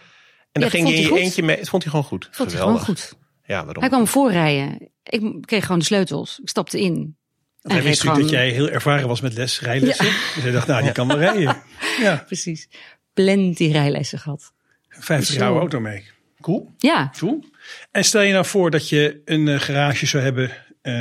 En 0.64 0.70
dan 0.70 0.80
Ja, 0.80 0.86
ging 0.86 0.88
je 0.88 0.94
vond 0.96 0.98
in 0.98 1.02
hij 1.02 1.02
je 1.04 1.08
goed. 1.10 1.20
eentje 1.20 1.44
mee. 1.44 1.58
Dat 1.58 1.70
vond 1.70 1.82
hij 1.84 1.92
gewoon 1.92 2.06
goed. 2.06 2.30
vond 2.32 2.52
hij 2.52 2.62
gewoon 2.62 2.80
goed. 2.80 3.14
Ja, 3.46 3.64
waarom? 3.66 3.80
Hij 3.84 3.90
kwam 3.92 4.08
voorrijden. 4.08 4.90
Ik 5.04 5.42
kreeg 5.46 5.64
gewoon 5.64 5.80
de 5.80 5.86
sleutels. 5.86 6.40
Ik 6.42 6.50
stapte 6.50 6.80
in. 6.82 7.16
En 7.62 7.72
hij 7.72 7.84
wist 7.84 8.04
natuurlijk 8.04 8.30
dat 8.32 8.40
jij 8.40 8.50
heel 8.50 8.70
ervaren 8.70 9.08
was 9.08 9.22
met 9.22 9.34
les, 9.34 9.60
rijlessen. 9.62 10.06
Dus 10.06 10.44
hij 10.44 10.52
dacht, 10.52 10.68
nou, 10.68 10.84
die 10.84 10.92
kan 10.92 11.08
wel 11.08 11.18
rijden. 11.18 11.58
Ja, 12.02 12.24
Precies. 12.26 12.68
Plenty 13.14 13.72
rijlessen 13.72 14.20
gehad. 14.20 14.54
50 14.90 15.30
jaar 15.36 15.38
Zo. 15.44 15.46
oude 15.46 15.60
auto 15.60 15.80
mee. 15.80 16.04
Cool. 16.42 16.72
Ja, 16.78 17.12
Cool. 17.18 17.44
En 17.92 18.04
stel 18.04 18.22
je 18.22 18.34
nou 18.34 18.46
voor 18.46 18.72
dat 18.72 18.90
je 18.90 19.22
een 19.26 19.48
eh, 19.48 19.60
garage 19.60 20.06
zou 20.06 20.24
hebben 20.24 20.52
eh, 20.82 20.94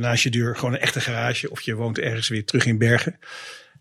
naast 0.00 0.22
je 0.22 0.30
deur. 0.30 0.56
Gewoon 0.56 0.74
een 0.74 0.80
echte 0.80 1.00
garage. 1.00 1.50
Of 1.50 1.60
je 1.60 1.74
woont 1.74 1.98
ergens 1.98 2.28
weer 2.28 2.44
terug 2.44 2.66
in 2.66 2.78
Bergen. 2.78 3.18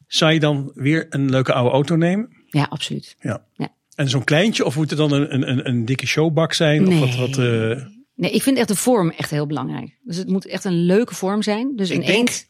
Zou 0.08 0.32
je 0.34 0.40
dan 0.40 0.72
weer 0.76 1.06
een 1.10 1.30
leuke 1.30 1.54
oude 1.54 1.72
auto 1.72 1.96
nemen? 1.96 2.38
ja, 2.48 2.64
absoluut. 2.70 3.16
Ja. 3.20 3.46
Ja. 3.54 3.70
En 4.00 4.10
zo'n 4.10 4.24
kleintje? 4.24 4.66
Of 4.66 4.76
moet 4.76 4.90
het 4.90 5.00
dan 5.00 5.12
een, 5.12 5.34
een, 5.34 5.50
een, 5.50 5.68
een 5.68 5.86
dikke 5.86 6.08
showbak 6.08 6.54
zijn? 6.54 6.88
Of 6.88 7.00
wat, 7.00 7.16
wat, 7.16 7.38
eh, 7.38 7.86
Nee, 8.16 8.32
ik 8.32 8.42
vind 8.44 8.58
echt 8.58 8.68
de 8.68 8.76
vorm 8.76 9.10
echt 9.18 9.30
heel 9.30 9.48
belangrijk. 9.48 9.98
Dus 10.04 10.18
het 10.18 10.28
moet 10.30 10.46
echt 10.46 10.64
een 10.64 10.86
leuke 10.86 11.16
vorm 11.16 11.42
zijn. 11.42 11.76
Dus 11.76 11.90
een 11.90 12.00
Ik 12.02 12.06
denk- 12.06 12.18
eend. 12.18 12.48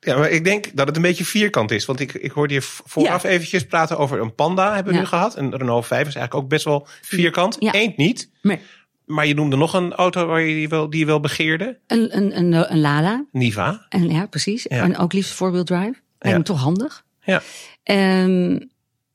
Ja, 0.00 0.16
maar 0.18 0.30
ik 0.30 0.44
denk 0.44 0.76
dat 0.76 0.86
het 0.86 0.96
een 0.96 1.02
beetje 1.02 1.24
vierkant 1.24 1.70
is. 1.70 1.84
Want 1.84 2.00
ik, 2.00 2.12
ik 2.14 2.30
hoorde 2.30 2.54
je 2.54 2.62
vooraf 2.62 3.22
Ja. 3.22 3.28
eventjes 3.28 3.66
praten 3.66 3.98
over 3.98 4.20
een 4.20 4.34
Panda 4.34 4.74
hebben 4.74 4.92
we 4.92 4.98
Ja. 4.98 5.04
nu 5.04 5.08
gehad. 5.08 5.36
Een 5.36 5.56
Renault 5.56 5.86
5 5.86 6.06
is 6.08 6.14
eigenlijk 6.14 6.44
ook 6.44 6.48
best 6.50 6.64
wel 6.64 6.86
vierkant. 7.02 7.56
Ja. 7.58 7.72
Eend 7.72 7.96
niet. 7.96 8.30
Nee, 8.42 8.58
Maar 9.06 9.26
je 9.26 9.34
noemde 9.34 9.56
nog 9.56 9.74
een 9.74 9.92
auto 9.92 10.26
waar 10.26 10.40
je 10.40 10.54
die 10.54 10.68
wel, 10.68 10.90
die 10.90 11.00
je 11.00 11.06
wel 11.06 11.20
begeerde. 11.20 11.78
een, 11.86 12.16
een, 12.16 12.36
een, 12.38 12.72
een 12.72 12.80
Lada. 12.80 13.24
Niva. 13.32 13.86
En 13.88 14.10
ja, 14.10 14.26
precies. 14.26 14.66
Ja. 14.68 14.82
En 14.82 14.96
ook 14.98 15.12
liefst 15.12 15.32
four-wheel 15.32 15.64
drive. 15.64 15.94
Lijkt 16.18 16.28
Ja. 16.28 16.36
me 16.36 16.42
toch 16.42 16.60
handig. 16.60 17.04
Ja. 17.22 17.42
Ehm, 17.82 18.58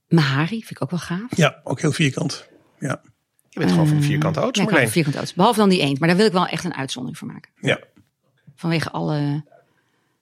Mahari 0.08 0.58
vind 0.58 0.72
ik 0.72 0.82
ook 0.82 0.90
wel 0.90 1.00
gaaf. 1.00 1.38
Ja, 1.38 1.60
ook 1.64 1.82
heel 1.82 1.92
vierkant. 1.92 2.48
Ja. 2.80 3.02
Je 3.50 3.60
bent 3.60 3.72
gewoon 3.72 3.88
van 3.88 3.98
de 3.98 4.04
vierkante 4.04 4.40
auto's, 4.40 4.64
Ja, 4.64 4.70
van 4.70 4.88
vierkante 4.88 5.18
auto's. 5.18 5.36
Behalve 5.36 5.60
dan 5.60 5.70
die 5.70 5.80
eend. 5.82 6.00
Maar 6.00 6.08
daar 6.08 6.18
wil 6.18 6.26
ik 6.26 6.32
wel 6.32 6.48
echt 6.48 6.64
een 6.64 6.76
uitzondering 6.76 7.18
voor 7.20 7.28
maken. 7.28 7.52
ja. 7.62 7.80
Vanwege 8.56 8.92
alle, 8.92 9.44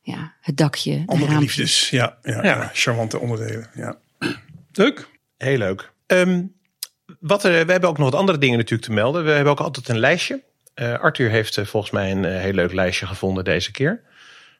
ja, 0.01 0.33
het 0.41 0.57
dakje, 0.57 0.97
de 1.05 1.11
Andere 1.11 1.39
liefdes. 1.39 1.89
Ja, 1.89 2.17
ja, 2.23 2.33
Ja. 2.33 2.43
ja. 2.43 2.69
charmante 2.73 3.19
onderdelen. 3.19 3.69
Ja. 3.73 3.97
Leuk. 4.71 5.07
Heel 5.37 5.57
leuk. 5.57 5.91
Ehm, 6.05 6.43
wat 7.19 7.43
er, 7.43 7.65
we 7.65 7.71
hebben 7.71 7.89
ook 7.89 7.97
nog 7.97 8.09
wat 8.09 8.19
andere 8.19 8.37
dingen 8.37 8.57
natuurlijk 8.57 8.87
te 8.89 8.93
melden. 8.93 9.23
We 9.25 9.31
hebben 9.31 9.51
ook 9.51 9.59
altijd 9.59 9.87
een 9.89 9.99
lijstje. 9.99 10.43
Eh, 10.73 10.93
Arthur 10.99 11.29
heeft 11.29 11.57
eh, 11.57 11.65
volgens 11.65 11.91
mij 11.91 12.11
een 12.11 12.25
eh, 12.25 12.39
heel 12.41 12.53
leuk 12.53 12.73
lijstje 12.73 13.05
gevonden 13.05 13.43
deze 13.43 13.71
keer. 13.71 14.01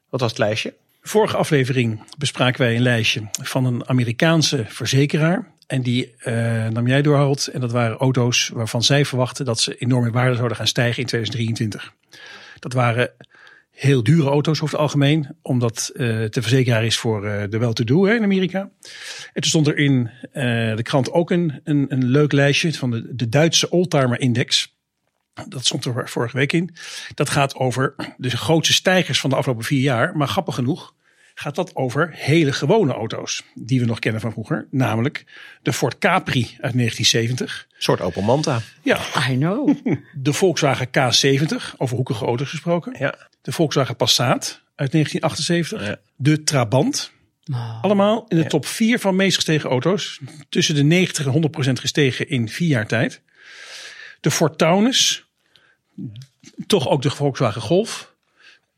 Wat 0.09 0.19
was 0.19 0.29
het 0.29 0.39
lijstje? 0.39 0.73
Vorige 1.05 1.37
aflevering 1.37 2.03
bespraken 2.17 2.61
wij 2.61 2.75
een 2.75 2.81
lijstje 2.81 3.27
van 3.41 3.65
een 3.65 3.87
Amerikaanse 3.87 4.65
verzekeraar. 4.67 5.51
En 5.67 5.81
die 5.81 6.13
eh, 6.17 6.67
nam 6.67 6.87
jij 6.87 7.01
door, 7.01 7.15
Harold. 7.15 7.47
En 7.47 7.61
dat 7.61 7.71
waren 7.71 7.97
auto's 7.97 8.49
waarvan 8.53 8.83
zij 8.83 9.05
verwachten 9.05 9.45
dat 9.45 9.59
ze 9.59 9.75
enorm 9.77 10.05
in 10.05 10.11
waarde 10.11 10.35
zouden 10.35 10.57
gaan 10.57 10.67
stijgen 10.67 11.01
in 11.01 11.07
2023. 11.07 11.93
Dat 12.59 12.73
waren 12.73 13.11
heel 13.71 14.03
dure 14.03 14.29
auto's 14.29 14.61
over 14.61 14.73
het 14.73 14.83
algemeen. 14.83 15.27
Omdat 15.41 15.91
eh 15.93 16.07
de 16.07 16.41
verzekeraar 16.41 16.85
is 16.85 16.97
voor 16.97 17.25
eh, 17.25 17.43
de 17.49 17.57
well-to-do 17.57 18.05
in 18.05 18.23
Amerika. 18.23 18.59
En 19.33 19.41
toen 19.41 19.43
stond 19.43 19.67
er 19.67 19.77
in 19.77 20.09
de 20.75 20.83
krant 20.83 21.11
ook 21.11 21.31
een, 21.31 21.61
een, 21.63 21.85
een 21.89 22.05
leuk 22.05 22.31
lijstje 22.31 22.73
van 22.73 22.91
de, 22.91 23.15
de 23.15 23.29
Duitse 23.29 23.69
Oldtimer 23.69 24.19
Index. 24.19 24.72
Dat 25.47 25.65
stond 25.65 25.85
er 25.85 26.09
vorige 26.09 26.37
week 26.37 26.53
in. 26.53 26.75
Dat 27.13 27.29
gaat 27.29 27.55
over 27.55 27.95
de 28.17 28.29
grootste 28.29 28.73
stijgers 28.73 29.19
van 29.19 29.29
de 29.29 29.35
afgelopen 29.35 29.65
vier 29.65 29.81
jaar. 29.81 30.17
Maar 30.17 30.27
grappig 30.27 30.55
genoeg 30.55 30.93
gaat 31.35 31.55
dat 31.55 31.75
over 31.75 32.09
hele 32.13 32.53
gewone 32.53 32.93
auto's. 32.93 33.43
Die 33.53 33.79
we 33.79 33.85
nog 33.85 33.99
kennen 33.99 34.21
van 34.21 34.31
vroeger. 34.31 34.67
Namelijk 34.71 35.25
de 35.61 35.73
Ford 35.73 35.97
Capri 35.97 36.41
uit 36.41 36.73
1970. 36.73 37.67
Een 37.69 37.81
soort 37.81 38.01
Opel 38.01 38.21
Manta. 38.21 38.61
Ja, 38.81 38.99
I 39.29 39.37
know. 39.37 39.75
de 40.13 40.33
Volkswagen 40.33 40.87
K70. 40.87 41.77
Over 41.77 41.95
hoekige 41.95 42.25
auto's 42.25 42.49
gesproken. 42.49 42.95
Ja. 42.99 43.15
De 43.41 43.51
Volkswagen 43.51 43.95
Passat 43.95 44.61
uit 44.75 44.91
1978. 44.91 45.87
Ja. 45.87 45.99
De 46.15 46.43
Trabant. 46.43 47.11
Allemaal 47.81 48.25
in 48.27 48.37
de 48.37 48.45
top 48.45 48.65
4 48.65 48.99
van 48.99 49.15
meest 49.15 49.35
gestegen 49.35 49.69
auto's. 49.69 50.19
Tussen 50.49 50.75
de 50.75 50.83
90 50.83 51.25
en 51.25 51.31
100 51.31 51.53
procent 51.53 51.79
gestegen 51.79 52.29
in 52.29 52.49
vier 52.49 52.67
jaar 52.67 52.87
tijd. 52.87 53.21
De 54.23 54.31
Ford 54.31 54.57
Taunus. 54.57 55.25
Toch 56.67 56.89
ook 56.89 57.01
de 57.01 57.09
Volkswagen 57.09 57.61
Golf. 57.61 58.13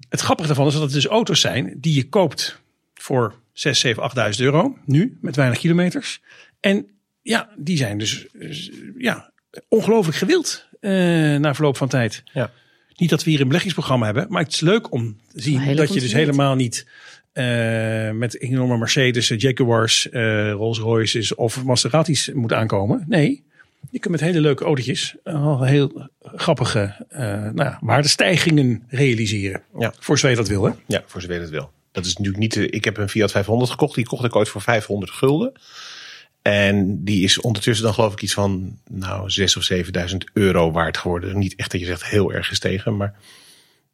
Het 0.10 0.20
grappige 0.20 0.48
daarvan 0.48 0.68
is 0.68 0.74
dat 0.74 0.82
het 0.82 0.92
dus 0.92 1.06
auto's 1.06 1.42
zijn 1.42 1.74
die 1.78 1.94
je 1.94 2.10
koopt 2.10 2.60
voor 2.94 3.34
6, 3.54 3.80
7, 3.80 4.12
8.000 4.34 4.40
euro. 4.40 4.78
Nu, 4.86 5.18
met 5.22 5.36
weinig 5.36 5.60
kilometers. 5.60 6.22
En 6.60 6.88
ja, 7.22 7.50
die 7.58 7.78
zijn 7.78 7.98
dus 7.98 8.26
ja, 8.98 9.32
ongelooflijk 9.68 10.18
gewild 10.18 10.66
eh, 10.80 10.92
na 11.36 11.54
verloop 11.54 11.78
van 11.78 11.88
tijd. 11.88 12.24
Ja. 12.34 12.52
Niet 12.96 13.10
dat 13.10 13.24
we 13.24 13.30
hier 13.30 13.40
een 13.42 13.48
beleggingsprogramma 13.48 14.06
hebben, 14.06 14.26
maar 14.30 14.44
het 14.44 14.54
is 14.54 14.60
leuk 14.60 14.92
om 14.92 15.18
te 15.34 15.42
zien 15.42 15.76
dat 15.76 15.94
je 15.94 16.00
dus 16.00 16.14
helemaal 16.14 16.56
niet 16.56 16.88
eh, 17.32 18.12
met 18.12 18.40
enorme 18.42 18.78
Mercedes, 18.78 19.28
Jaguars, 19.28 20.10
eh 20.10 20.52
Rolls 20.52 20.80
Royces 20.80 21.36
of 21.36 21.64
Maseratis 21.64 22.30
moet 22.34 22.54
aankomen. 22.54 23.04
Nee, 23.08 23.45
je 23.92 24.00
kunt 24.00 24.12
met 24.14 24.22
hele 24.22 24.42
leuke 24.42 24.64
autootjes 24.64 25.16
al 25.24 25.64
heel 25.64 26.10
grappige 26.22 27.06
eh, 27.10 27.20
nou 27.30 27.56
ja, 27.64 27.78
waardestijgingen 27.82 28.84
realiseren. 28.88 29.64
Ja. 29.80 29.94
Voor 30.00 30.16
zover 30.18 30.30
je 30.30 30.36
dat 30.36 30.48
wil, 30.48 30.64
hè? 30.64 30.72
Ja, 30.88 31.04
voor 31.06 31.22
zover 31.22 31.40
het 31.42 31.50
wil. 31.50 31.72
Dat 31.92 32.06
is 32.06 32.10
natuurlijk 32.12 32.38
niet. 32.38 32.54
de- 32.54 32.70
Ik 32.70 32.84
heb 32.86 32.98
een 32.98 33.10
Fiat 33.10 33.32
500 33.32 33.72
gekocht. 33.72 33.96
Die 33.96 34.06
kocht 34.06 34.26
ik 34.26 34.36
ooit 34.36 34.50
voor 34.50 34.62
500 34.62 35.12
gulden. 35.12 35.52
En 36.42 37.04
die 37.04 37.24
is 37.24 37.40
ondertussen 37.42 37.86
dan 37.86 37.94
geloof 37.94 38.14
ik 38.14 38.22
iets 38.22 38.34
van 38.34 38.80
nou 38.90 39.30
6 39.30 39.58
of 39.58 39.64
7000 39.64 40.26
euro 40.34 40.72
waard 40.72 40.98
geworden. 40.98 41.38
Niet 41.38 41.56
echt 41.56 41.72
dat 41.72 41.80
je 41.80 41.86
zegt 41.86 42.06
heel 42.06 42.34
erg 42.34 42.48
gestegen, 42.48 42.98
maar 42.98 43.14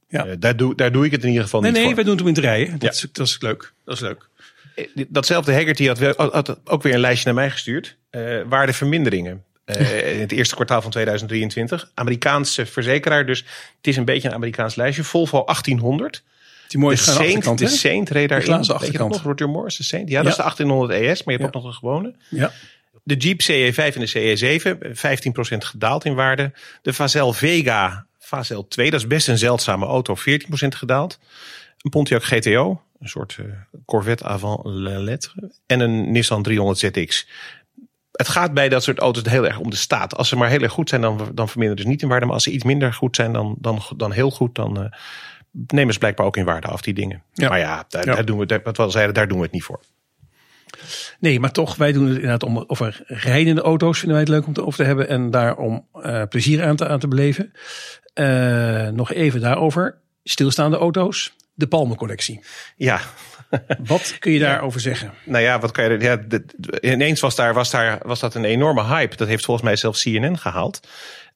Ja. 0.08 0.26
eh, 0.26 0.36
daar, 0.40 0.56
doe, 0.58 0.76
daar 0.76 0.92
doe 0.92 1.06
ik 1.06 1.12
het 1.12 1.22
in 1.24 1.28
ieder 1.28 1.44
geval 1.44 1.62
Nee, 1.62 1.70
niet 1.72 1.78
nee, 1.80 1.88
voor. 1.88 1.96
wij 1.96 2.04
doen 2.04 2.14
het 2.14 2.22
om 2.22 2.28
in 2.28 2.34
te 2.34 2.42
rijden. 2.42 2.72
Dat, 2.72 2.82
Ja. 2.82 2.90
is, 2.90 3.08
dat 3.12 3.28
is 3.28 3.42
leuk. 3.42 3.74
Dat 3.86 3.96
is 3.96 4.02
leuk. 4.02 4.30
Eh, 4.76 5.06
Datzelfde 5.10 5.54
Haggerty 5.54 5.88
had, 5.88 6.00
had 6.18 6.60
ook 6.66 6.84
weer 6.84 6.94
een 6.94 7.00
lijstje 7.00 7.26
naar 7.26 7.36
mij 7.36 7.50
gestuurd. 7.52 7.98
Eh 8.10 8.42
waardeverminderingen. 8.50 9.44
Eh, 9.76 10.14
in 10.16 10.20
het 10.20 10.32
eerste 10.32 10.56
kwartaal 10.56 10.82
van 10.82 10.92
2023. 10.92 11.92
Amerikaanse 11.94 12.66
verzekeraar, 12.66 13.26
dus 13.26 13.40
het 13.78 13.88
is 13.88 13.98
een 13.98 14.06
beetje 14.06 14.28
een 14.28 14.34
Amerikaans 14.34 14.76
lijstje. 14.76 15.04
Volvo 15.04 15.44
1800. 15.46 16.24
Die 16.68 16.80
mooie 16.80 16.96
de 16.96 17.02
Saint, 17.02 17.20
achterkant, 17.20 17.60
de? 17.60 17.68
Saint 17.68 18.10
reed 18.10 18.30
daarin. 18.30 18.48
je 18.52 18.58
dat 18.58 18.72
achterkant. 18.72 19.12
nog? 19.12 19.24
Roger 19.24 19.50
Morris, 19.50 19.78
de 19.78 19.84
Saint. 19.84 20.10
Ja, 20.10 20.18
dat 20.22 20.32
is 20.32 20.36
de 20.38 20.42
1800 20.42 20.92
ES, 21.02 21.24
maar 21.24 21.36
je 21.36 21.42
hebt 21.42 21.54
Ja. 21.54 21.60
ook 21.60 21.66
nog 21.66 21.66
een 21.66 21.80
gewone. 21.80 22.16
Ja. 22.30 22.52
De 23.04 23.16
Jeep 23.16 23.42
CE5 23.42 23.96
en 23.96 24.02
de 24.02 24.08
CE7, 24.08 24.78
15% 24.94 25.66
gedaald 25.66 26.06
in 26.06 26.14
waarde. 26.16 26.52
De 26.82 26.94
Vazel 26.94 27.34
Vega, 27.34 28.06
Vazel 28.20 28.68
2, 28.68 28.92
dat 28.92 29.00
is 29.00 29.08
best 29.08 29.28
een 29.28 29.38
zeldzame 29.38 29.86
auto, 29.86 30.16
14% 30.16 30.76
gedaald. 30.76 31.20
Een 31.82 31.90
Pontiac 31.90 32.24
GTO, 32.24 32.82
een 33.00 33.10
soort 33.10 33.38
eh, 33.40 33.46
Corvette 33.86 34.24
avant 34.24 34.60
la 34.66 35.00
lettre. 35.00 35.52
En 35.66 35.80
een 35.80 36.12
Nissan 36.12 36.44
300 36.44 36.80
ZX. 36.80 37.28
Het 38.22 38.30
gaat 38.30 38.54
bij 38.54 38.70
dat 38.70 38.84
soort 38.84 39.00
auto's 39.00 39.24
heel 39.24 39.46
erg 39.46 39.60
om 39.60 39.70
de 39.70 39.76
staat. 39.76 40.16
Als 40.18 40.30
ze 40.30 40.36
maar 40.36 40.50
heel 40.50 40.62
erg 40.62 40.72
goed 40.72 40.90
zijn, 40.90 41.02
dan, 41.02 41.32
dan 41.34 41.50
verminderen 41.50 41.84
ze 41.84 41.90
niet 41.90 42.02
in 42.02 42.08
waarde. 42.08 42.26
Maar 42.26 42.34
als 42.34 42.44
ze 42.44 42.52
iets 42.52 42.64
minder 42.64 42.94
goed 42.94 43.16
zijn 43.16 43.34
dan, 43.34 43.56
dan, 43.60 43.82
dan 43.98 44.12
heel 44.12 44.32
goed, 44.32 44.56
dan 44.56 44.82
eh, 44.84 44.92
nemen 45.68 45.94
ze 45.94 46.00
blijkbaar 46.00 46.26
ook 46.26 46.38
in 46.38 46.46
waarde 46.46 46.68
af, 46.68 46.82
die 46.82 46.94
dingen. 46.94 47.24
Ja. 47.34 47.50
Maar 47.50 47.60
ja, 47.60 47.86
daar, 47.90 48.06
Ja. 48.06 48.14
daar 48.16 48.26
doen 48.26 48.38
we, 48.38 48.46
daar, 48.46 48.62
wat 48.64 48.78
we 48.78 48.84
al 48.84 48.92
zeiden, 48.92 49.14
daar 49.14 49.28
doen 49.28 49.38
we 49.38 49.44
het 49.44 49.54
niet 49.54 49.64
voor. 49.64 49.80
Nee, 51.20 51.40
maar 51.40 51.52
toch, 51.52 51.76
wij 51.76 51.92
doen 51.92 52.06
het 52.06 52.16
inderdaad 52.16 52.44
om 52.44 52.64
over 52.68 53.02
rijdende 53.06 53.62
auto's 53.62 53.98
vinden 54.00 54.18
wij 54.18 54.26
het 54.26 54.34
leuk 54.34 54.44
om 54.48 54.54
het 54.54 54.62
over 54.64 54.80
te 54.80 54.84
hebben 54.84 55.08
en 55.08 55.32
daarom 55.32 55.88
eh 56.02 56.24
plezier 56.30 56.64
aan 56.64 56.76
te, 56.76 56.88
aan 56.88 57.00
te 57.00 57.08
beleven. 57.08 57.52
Eh, 58.14 58.88
nog 58.88 59.12
even 59.14 59.42
daarover. 59.42 60.00
Stilstaande 60.24 60.78
auto's, 60.78 61.36
de 61.54 61.68
Palmencollectie. 61.68 62.42
Ja, 62.76 63.00
Wat 63.88 64.16
kun 64.20 64.32
je 64.32 64.40
daarover 64.40 64.80
zeggen? 64.80 65.14
Nou 65.24 65.44
ja, 65.44 65.60
wat 65.60 65.72
kan 65.72 65.92
je. 65.92 66.00
Ja, 66.00 66.16
de- 66.16 66.46
ineens 66.82 67.20
was, 67.20 67.36
daar, 67.36 67.54
was, 67.54 67.70
daar, 67.72 68.00
was 68.04 68.20
dat 68.20 68.36
een 68.36 68.46
enorme 68.46 68.84
hype. 68.84 69.16
Dat 69.16 69.28
heeft 69.28 69.46
volgens 69.46 69.66
mij 69.66 69.76
zelfs 69.76 70.04
CNN 70.04 70.38
gehaald. 70.38 70.88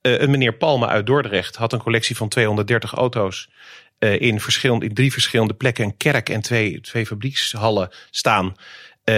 Eh, 0.02 0.20
een 0.20 0.30
meneer 0.32 0.54
Palme 0.54 0.88
uit 0.88 1.06
Dordrecht 1.06 1.56
had 1.56 1.74
een 1.74 1.80
collectie 1.80 2.16
van 2.18 2.30
230 2.30 2.94
auto's. 2.94 3.50
eh, 4.00 4.22
in, 4.22 4.40
verschillend, 4.40 4.84
in 4.84 4.94
drie 4.94 5.12
verschillende 5.12 5.54
plekken. 5.54 5.86
Een 5.86 5.98
kerk 5.98 6.30
en 6.30 6.42
twee, 6.42 6.82
twee 6.82 7.06
fabriekshallen 7.06 7.90
staan. 8.10 8.56
eh, 9.04 9.16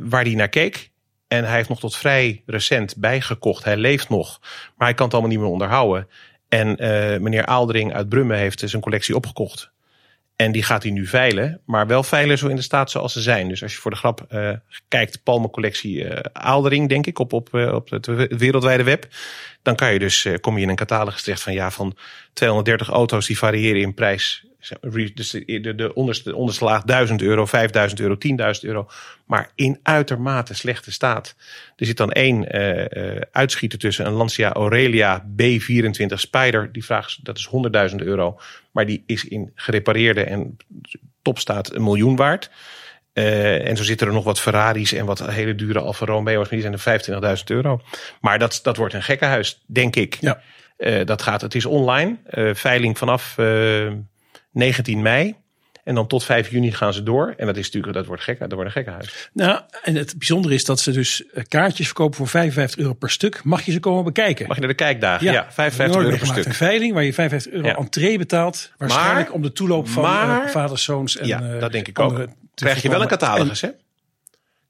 waar 0.00 0.22
hij 0.24 0.34
naar 0.34 0.48
keek. 0.48 0.90
En 1.28 1.44
hij 1.44 1.56
heeft 1.56 1.68
nog 1.68 1.80
tot 1.80 1.96
vrij 1.96 2.42
recent 2.46 2.96
bijgekocht. 2.96 3.64
Hij 3.64 3.76
leeft 3.76 4.08
nog. 4.08 4.38
Maar 4.76 4.86
hij 4.86 4.94
kan 4.94 5.04
het 5.04 5.14
allemaal 5.14 5.30
niet 5.32 5.40
meer 5.40 5.48
onderhouden. 5.50 6.08
En 6.48 6.68
meneer 7.22 7.46
Aaldering 7.46 7.94
uit 7.94 8.08
Brummen 8.08 8.36
heeft 8.36 8.62
zijn 8.64 8.82
collectie 8.82 9.14
opgekocht. 9.16 9.72
En 10.36 10.52
die 10.52 10.62
gaat 10.62 10.82
hij 10.82 10.92
nu 10.92 11.06
veilen, 11.06 11.60
maar 11.66 11.86
wel 11.86 12.02
veilen 12.02 12.38
zo 12.38 12.48
in 12.48 12.56
de 12.56 12.62
staat 12.62 12.90
zoals 12.90 13.12
ze 13.12 13.20
zijn. 13.20 13.48
Dus 13.48 13.62
als 13.62 13.72
je 13.72 13.80
voor 13.80 13.90
de 13.90 13.96
grap 13.96 14.24
eh, 14.28 14.50
kijkt, 14.88 15.22
Palmencollectie 15.22 16.04
eh 16.04 16.20
Aaldering, 16.32 16.88
denk 16.88 17.06
ik, 17.06 17.18
op, 17.18 17.32
op, 17.32 17.54
eh, 17.54 17.74
op 17.74 17.90
het 17.90 18.06
wereldwijde 18.36 18.82
web. 18.82 19.06
Dan 19.62 19.76
kan 19.76 19.92
je 19.92 19.98
dus, 19.98 20.28
kom 20.40 20.56
je 20.56 20.62
in 20.62 20.68
een 20.68 20.76
catalogus 20.76 21.22
terecht 21.22 21.42
van 21.42 21.52
ja, 21.52 21.70
van 21.70 21.96
230 22.32 22.88
auto's 22.88 23.26
die 23.26 23.38
variëren 23.38 23.80
in 23.80 23.94
prijs. 23.94 24.44
Dus 25.14 25.30
de, 25.30 25.60
de, 25.60 25.74
de 25.74 25.94
onderste, 25.94 26.34
onderste 26.34 26.64
laag 26.64 26.82
1000 26.82 27.22
euro, 27.22 27.46
5000 27.46 28.00
euro, 28.00 28.16
10.000 28.54 28.60
euro. 28.60 28.88
Maar 29.26 29.50
in 29.54 29.78
uitermate 29.82 30.54
slechte 30.54 30.92
staat. 30.92 31.34
Er 31.76 31.86
zit 31.86 31.96
dan 31.96 32.12
één 32.12 32.50
eh, 32.50 33.20
uitschieter 33.32 33.78
tussen. 33.78 34.06
Een 34.06 34.12
Lancia 34.12 34.52
Aurelia 34.52 35.24
B24 35.42 36.14
Spider. 36.14 36.72
Die 36.72 36.84
vraagt, 36.84 37.24
dat 37.24 37.38
is 37.38 37.48
100.000 37.90 37.96
euro. 37.96 38.40
Maar 38.70 38.86
die 38.86 39.02
is 39.06 39.24
in 39.24 39.52
gerepareerde 39.54 40.24
en 40.24 40.56
topstaat 41.22 41.74
een 41.74 41.82
miljoen 41.82 42.16
waard. 42.16 42.50
Eh, 43.12 43.68
en 43.68 43.76
zo 43.76 43.82
zitten 43.82 44.06
er 44.06 44.12
nog 44.12 44.24
wat 44.24 44.40
Ferraris 44.40 44.92
en 44.92 45.06
wat 45.06 45.26
hele 45.26 45.54
dure 45.54 45.80
Alfa 45.80 46.06
Romeo's. 46.06 46.48
Maar 46.48 46.60
die 46.60 46.78
zijn 46.78 47.00
er 47.22 47.38
25.000 47.38 47.44
euro. 47.44 47.80
Maar 48.20 48.38
dat, 48.38 48.60
dat 48.62 48.76
wordt 48.76 48.94
een 48.94 49.02
gekkenhuis, 49.02 49.62
denk 49.66 49.96
ik. 49.96 50.18
Ja. 50.20 50.40
Dat 51.04 51.22
gaat, 51.22 51.40
het 51.40 51.54
is 51.54 51.64
online. 51.64 52.16
Veiling 52.54 52.98
vanaf 52.98 53.36
19 54.54 55.02
mei. 55.02 55.34
En 55.84 55.94
dan 55.94 56.06
tot 56.06 56.24
5 56.24 56.50
juni 56.50 56.72
gaan 56.72 56.92
ze 56.94 57.02
door. 57.02 57.34
En 57.36 57.46
dat 57.46 57.56
is 57.56 57.64
natuurlijk, 57.64 57.92
dat 57.94 58.06
wordt 58.06 58.22
gek, 58.22 58.38
dat 58.38 58.52
wordt 58.52 58.66
een 58.66 58.72
gekkenhuis. 58.72 59.30
Nou, 59.32 59.60
en 59.82 59.94
het 59.94 60.14
bijzondere 60.18 60.54
is 60.54 60.64
dat 60.64 60.80
ze 60.80 60.90
dus 60.92 61.26
eh, 61.26 61.42
kaartjes 61.48 61.86
verkopen 61.86 62.16
voor 62.16 62.28
55 62.28 62.78
euro 62.78 62.92
per 62.94 63.10
stuk. 63.10 63.44
Mag 63.44 63.62
je 63.62 63.72
ze 63.72 63.80
komen 63.80 64.04
bekijken? 64.04 64.46
Mag 64.46 64.54
je 64.54 64.60
naar 64.62 64.70
de 64.70 64.76
kijkdagen? 64.76 65.32
Ja, 65.32 65.46
55 65.50 65.96
euro 65.96 66.08
per 66.08 66.18
gemaakt. 66.18 66.38
stuk. 66.40 66.46
Een 66.52 66.54
veiling 66.58 66.92
waar 66.94 67.04
je 67.04 67.12
55 67.14 67.52
euro 67.52 67.66
Ja. 67.68 67.76
entree 67.76 68.18
betaalt. 68.18 68.70
Waarschijnlijk 68.78 69.26
Maar- 69.26 69.34
om 69.36 69.42
de 69.42 69.52
toeloop 69.52 69.88
van 69.88 70.02
maar- 70.02 70.44
eh, 70.44 70.50
vaders, 70.50 70.82
zoons 70.84 71.16
en 71.16 71.26
Ja, 71.26 71.42
eh, 71.54 71.60
dat 71.60 71.72
denk 71.72 71.88
ik 71.88 71.98
ook. 71.98 72.26
Krijg 72.54 72.82
je 72.82 72.88
wel 72.88 73.02
een 73.02 73.08
catalogus, 73.08 73.60
hè? 73.60 73.68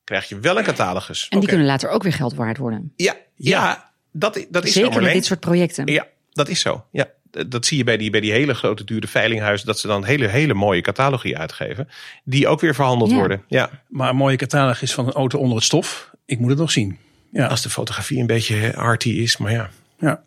Krijg 0.04 0.28
je 0.28 0.38
wel 0.40 0.58
een 0.58 0.64
catalogus. 0.64 1.26
En 1.28 1.38
die 1.38 1.48
kunnen 1.48 1.66
later 1.66 1.88
ook 1.88 2.02
weer 2.02 2.12
geld 2.12 2.34
waard 2.34 2.56
worden. 2.58 2.92
Ja, 2.96 3.16
ja, 3.34 3.90
dat, 4.12 4.46
dat 4.50 4.64
is 4.64 4.72
zo, 4.72 4.84
Zeker 4.84 5.02
met 5.02 5.12
dit 5.12 5.24
soort 5.24 5.40
projecten. 5.40 5.86
Ja, 5.86 6.06
dat 6.32 6.48
is 6.48 6.60
zo. 6.60 6.86
Ja, 6.90 7.06
dat 7.48 7.66
zie 7.66 7.76
je 7.78 7.84
bij 7.84 7.96
die, 7.96 8.10
bij 8.10 8.20
die 8.20 8.32
hele 8.32 8.54
grote 8.54 8.84
dure 8.84 9.06
veilinghuizen. 9.06 9.66
Dat 9.66 9.78
ze 9.78 9.86
dan 9.86 10.04
hele, 10.04 10.26
hele 10.26 10.54
mooie 10.54 10.80
catalogie 10.80 11.38
uitgeven. 11.38 11.88
Die 12.24 12.48
ook 12.48 12.60
weer 12.60 12.74
verhandeld 12.74 13.10
Ja. 13.10 13.16
worden. 13.16 13.42
Ja, 13.48 13.70
Maar 13.88 14.08
een 14.10 14.16
mooie 14.16 14.36
catalogus 14.36 14.94
van 14.94 15.06
een 15.06 15.12
auto 15.12 15.38
onder 15.38 15.56
het 15.56 15.64
stof. 15.64 16.10
ik 16.26 16.38
moet 16.38 16.50
het 16.50 16.58
nog 16.58 16.70
zien. 16.70 16.98
Ja, 17.30 17.46
Als 17.46 17.62
de 17.62 17.70
fotografie 17.70 18.18
een 18.20 18.26
beetje 18.26 18.76
arty 18.76 19.08
is, 19.08 19.36
maar 19.36 19.52
ja. 19.52 19.70
ja. 19.98 20.22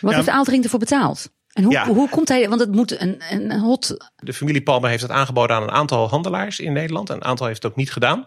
Wat 0.00 0.10
Ja, 0.10 0.16
heeft 0.16 0.28
Aaltering 0.28 0.64
ervoor 0.64 0.78
betaald? 0.78 1.30
En 1.52 1.62
hoe, 1.64 1.72
Ja. 1.72 1.86
hoe 1.86 2.08
komt 2.08 2.28
hij, 2.28 2.48
want 2.48 2.60
het 2.60 2.72
moet 2.72 3.00
een, 3.00 3.22
een 3.30 3.58
hot... 3.60 4.10
De 4.16 4.32
familie 4.32 4.62
Palme 4.62 4.88
heeft 4.88 5.02
het 5.02 5.10
aangeboden 5.10 5.56
aan 5.56 5.62
een 5.62 5.70
aantal 5.70 6.08
handelaars 6.08 6.60
in 6.60 6.72
Nederland. 6.72 7.08
Een 7.10 7.24
aantal 7.24 7.46
heeft 7.46 7.62
het 7.62 7.70
ook 7.72 7.76
niet 7.78 7.92
gedaan. 7.92 8.24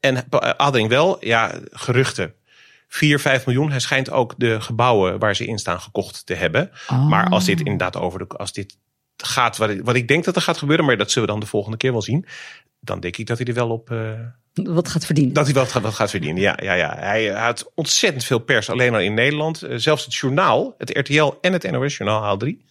En 0.00 0.24
Adering 0.56 0.88
wel, 0.88 1.16
ja, 1.26 1.54
geruchten. 1.70 2.34
4, 2.92 3.20
5 3.20 3.46
miljoen. 3.46 3.70
Hij 3.70 3.80
schijnt 3.80 4.10
ook 4.10 4.34
de 4.36 4.60
gebouwen 4.60 5.18
waar 5.18 5.36
ze 5.36 5.44
in 5.46 5.58
staan 5.58 5.80
gekocht 5.80 6.26
te 6.26 6.34
hebben. 6.34 6.70
Oh. 6.88 7.08
Maar 7.08 7.28
als 7.28 7.44
dit 7.44 7.58
inderdaad 7.58 7.96
over 7.96 8.18
de. 8.18 8.26
Als 8.26 8.52
dit 8.52 8.76
gaat, 9.16 9.56
wat 9.56 9.70
ik, 9.70 9.80
wat 9.84 9.94
ik 9.94 10.08
denk 10.08 10.24
dat 10.24 10.36
er 10.36 10.42
gaat 10.42 10.58
gebeuren, 10.58 10.84
maar 10.84 10.96
dat 10.96 11.10
zullen 11.10 11.28
we 11.28 11.34
dan 11.34 11.42
de 11.42 11.48
volgende 11.50 11.76
keer 11.76 11.92
wel 11.92 12.02
zien. 12.02 12.26
Dan 12.80 13.00
denk 13.00 13.16
ik 13.16 13.26
dat 13.26 13.38
hij 13.38 13.46
er 13.46 13.54
wel 13.54 13.70
op. 13.70 13.90
eh, 13.90 14.10
Wat 14.54 14.88
gaat 14.88 15.04
verdienen? 15.06 15.32
dat 15.34 15.44
hij 15.44 15.54
wel 15.54 15.66
gaat, 15.66 15.82
wat 15.82 15.94
gaat 15.94 16.10
verdienen. 16.10 16.42
Ja, 16.42 16.58
ja, 16.62 16.72
ja. 16.74 16.96
Hij 16.98 17.26
had 17.26 17.70
ontzettend 17.74 18.24
veel 18.24 18.38
pers 18.38 18.70
alleen 18.70 18.92
al 18.94 19.00
in 19.00 19.14
Nederland. 19.14 19.62
Eh, 19.62 19.76
zelfs 19.76 20.04
het 20.04 20.14
journaal, 20.14 20.74
het 20.78 20.90
RTL 20.98 21.32
en 21.40 21.52
het 21.52 21.70
NOS 21.70 21.96
journaal 21.96 22.22
haal 22.22 22.36
3. 22.36 22.64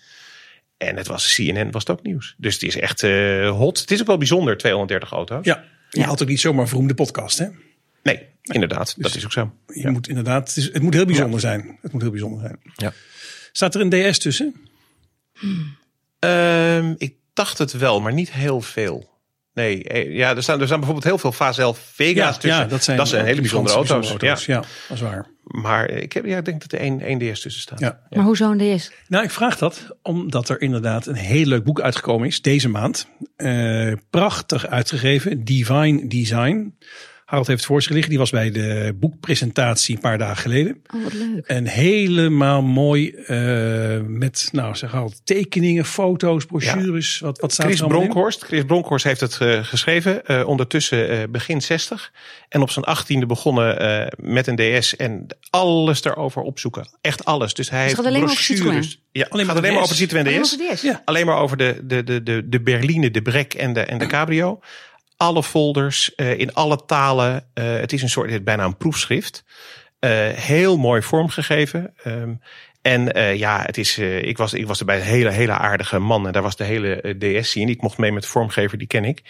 En 0.77 0.97
het 0.97 1.07
was 1.07 1.33
CNN 1.35 1.71
was 1.71 1.81
het 1.85 1.89
ook 1.97 2.03
nieuws. 2.03 2.35
Dus 2.37 2.53
het 2.53 2.63
is 2.63 2.77
echt 2.79 3.03
eh, 3.03 3.49
hot. 3.49 3.79
Het 3.79 3.91
is 3.91 4.01
ook 4.01 4.07
wel 4.07 4.17
bijzonder, 4.17 4.57
230 4.57 5.11
auto's. 5.11 5.45
ja. 5.45 5.63
Je 5.89 5.99
Ja. 5.99 6.05
had 6.07 6.21
ook 6.21 6.27
niet 6.27 6.39
zomaar 6.39 6.67
verroemde 6.67 6.93
podcast, 6.93 7.37
hè? 7.37 7.45
Nee, 8.03 8.27
inderdaad. 8.41 8.95
dat 8.97 9.15
is 9.15 9.25
ook 9.25 9.31
zo. 9.31 9.53
Je 9.67 9.81
Ja. 9.81 9.91
moet 9.91 10.07
inderdaad, 10.07 10.47
het, 10.47 10.57
is, 10.57 10.73
het 10.73 10.81
moet 10.81 10.93
heel 10.93 11.05
bijzonder 11.05 11.39
zijn. 11.39 11.77
Het 11.81 11.91
moet 11.91 12.01
heel 12.01 12.11
bijzonder 12.11 12.39
zijn. 12.39 12.59
Ja. 12.75 12.93
Staat 13.51 13.75
er 13.75 13.81
een 13.81 14.11
DS 14.11 14.17
tussen? 14.17 14.55
Ehm, 16.19 16.93
ik 16.97 17.15
dacht 17.33 17.57
het 17.57 17.71
wel, 17.71 18.01
maar 18.01 18.13
niet 18.13 18.31
heel 18.31 18.61
veel. 18.61 19.09
Nee, 19.53 19.83
eh, 19.83 20.15
ja, 20.15 20.35
er 20.35 20.43
staan, 20.43 20.59
er 20.59 20.65
staan 20.65 20.77
bijvoorbeeld 20.77 21.07
heel 21.07 21.17
veel 21.17 21.31
Fazel 21.31 21.73
Vega's 21.73 22.37
tussen. 22.39 22.69
dat 22.69 23.07
zijn, 23.07 23.25
hele 23.25 23.41
bijzondere 23.41 23.75
auto's. 23.75 23.97
bijzondere 23.99 24.25
Ja. 24.31 24.37
Ja, 24.45 24.59
dat 24.87 24.97
is 24.97 25.01
waar. 25.01 25.27
Maar 25.43 25.89
ik, 25.89 26.13
heb, 26.13 26.25
ja, 26.25 26.37
ik 26.37 26.45
denk 26.45 26.61
dat 26.61 26.71
er 26.71 26.79
één, 26.79 27.01
één 27.01 27.19
DS 27.19 27.39
tussen 27.41 27.61
staat. 27.61 27.79
Ja. 27.79 27.99
Maar 28.09 28.23
hoezo 28.23 28.51
een 28.51 28.77
DS? 28.77 28.91
Nou, 29.07 29.23
ik 29.23 29.31
vraag 29.31 29.57
dat 29.57 29.95
omdat 30.01 30.49
er 30.49 30.61
inderdaad 30.61 31.05
een 31.05 31.15
heel 31.15 31.45
leuk 31.45 31.63
boek 31.63 31.81
uitgekomen 31.81 32.27
is 32.27 32.41
deze 32.41 32.69
maand. 32.69 33.07
Eh, 33.35 33.93
prachtig 34.09 34.67
uitgegeven, 34.67 35.43
Divine 35.43 36.07
Design. 36.07 36.77
Harold 37.31 37.47
heeft 37.49 37.59
het 37.59 37.69
voor 37.69 37.81
zich 37.81 37.91
liggen. 37.91 38.09
Die 38.09 38.19
was 38.19 38.29
bij 38.29 38.51
de 38.51 38.95
boekpresentatie 38.99 39.95
een 39.95 40.01
paar 40.01 40.17
dagen 40.17 40.37
geleden. 40.37 40.81
Oh, 40.95 41.03
wat 41.03 41.13
leuk. 41.13 41.45
En 41.45 41.65
helemaal 41.67 42.61
mooi 42.61 43.09
eh, 43.11 43.99
met, 44.07 44.49
nou 44.51 44.75
zeg 44.75 44.95
al, 44.95 45.13
tekeningen, 45.23 45.85
foto's, 45.85 46.45
brochures. 46.45 47.19
Wat, 47.19 47.39
wat 47.39 47.51
staat 47.51 47.65
Chris 47.65 47.77
er 47.79 47.83
allemaal 47.85 48.01
in? 48.03 48.09
Bronkhorst. 48.09 48.43
Chris 48.43 48.63
Bronkhorst 48.63 49.05
heeft 49.05 49.19
het 49.21 49.37
eh, 49.39 49.63
geschreven. 49.63 50.25
eh, 50.25 50.47
ondertussen 50.47 51.09
eh, 51.09 51.17
begin 51.29 51.61
60. 51.61 52.11
En 52.49 52.61
op 52.61 52.69
zijn 52.69 52.85
achttiende 52.85 53.25
begonnen 53.25 53.79
eh, 53.79 54.07
met 54.17 54.47
een 54.47 54.79
DS. 54.79 54.95
En 54.95 55.25
alles 55.49 56.03
erover 56.03 56.41
opzoeken. 56.41 56.87
Echt 57.01 57.25
alles. 57.25 57.53
Dus 57.53 57.69
hij 57.69 57.81
heeft 57.83 57.95
gaat 57.95 58.05
alleen 58.05 58.21
maar 58.21 58.29
over 58.31 58.55
brochures. 58.55 58.99
Ja, 59.11 59.25
Alleen 59.29 59.45
gaat 59.45 59.53
maar 59.53 59.63
alleen 59.63 59.73
maar 59.75 59.83
over 59.83 59.95
Citroën 59.95 60.27
Alleen 60.27 60.41
DS. 60.41 60.57
maar 60.57 60.67
voor 60.67 60.75
DS? 60.75 60.81
Ja. 60.81 61.01
Alleen 61.05 61.25
maar 61.25 61.37
over 61.37 61.57
de, 61.57 61.79
de, 61.83 62.03
de, 62.03 62.23
de, 62.23 62.49
de 62.49 62.61
Berline, 62.61 63.11
de 63.11 63.21
Brek 63.21 63.53
en 63.53 63.73
de, 63.73 63.79
en 63.81 63.97
de 63.97 64.05
Cabrio. 64.07 64.59
Alle 65.21 65.43
folders 65.43 66.15
eh, 66.15 66.39
in 66.39 66.53
alle 66.53 66.85
talen. 66.85 67.45
Eh, 67.53 67.73
het 67.73 67.93
is 67.93 68.01
een 68.01 68.09
soort, 68.09 68.29
is 68.29 68.43
bijna 68.43 68.63
een 68.63 68.77
proefschrift. 68.77 69.43
Eh, 69.99 70.29
heel 70.29 70.77
mooi 70.77 71.01
vormgegeven. 71.01 71.93
Ehm, 72.03 72.33
en 72.81 73.37
ja, 73.37 73.61
het 73.65 73.77
is, 73.77 73.97
ik, 73.97 74.37
was, 74.37 74.53
ik 74.53 74.67
was 74.67 74.79
er 74.79 74.85
bij 74.85 74.95
een 74.95 75.01
hele, 75.01 75.29
hele 75.29 75.51
aardige 75.51 75.99
man. 75.99 76.27
En 76.27 76.33
daar 76.33 76.41
was 76.41 76.55
de 76.55 76.63
hele 76.63 77.01
eh, 77.01 77.41
DS 77.41 77.51
zien. 77.51 77.69
Ik 77.69 77.81
mocht 77.81 77.97
mee 77.97 78.11
met 78.11 78.23
de 78.23 78.29
vormgever, 78.29 78.77
die 78.77 78.87
ken 78.87 79.05
ik. 79.05 79.21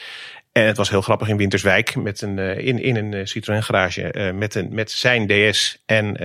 En 0.52 0.66
het 0.66 0.78
was 0.78 0.90
heel 0.90 1.02
grappig 1.02 1.28
in 1.28 1.38
Winterswijk. 1.38 1.96
Met 1.96 2.22
een, 2.22 2.40
eh, 2.40 2.58
in, 2.58 2.82
in 2.82 2.96
een 2.96 3.14
eh, 3.14 3.26
Citroën 3.26 3.64
garage. 3.64 4.12
eh, 4.12 4.34
met, 4.34 4.56
een, 4.56 4.68
met 4.72 4.92
zijn 4.92 5.28
DS 5.28 5.82
en 5.86 6.24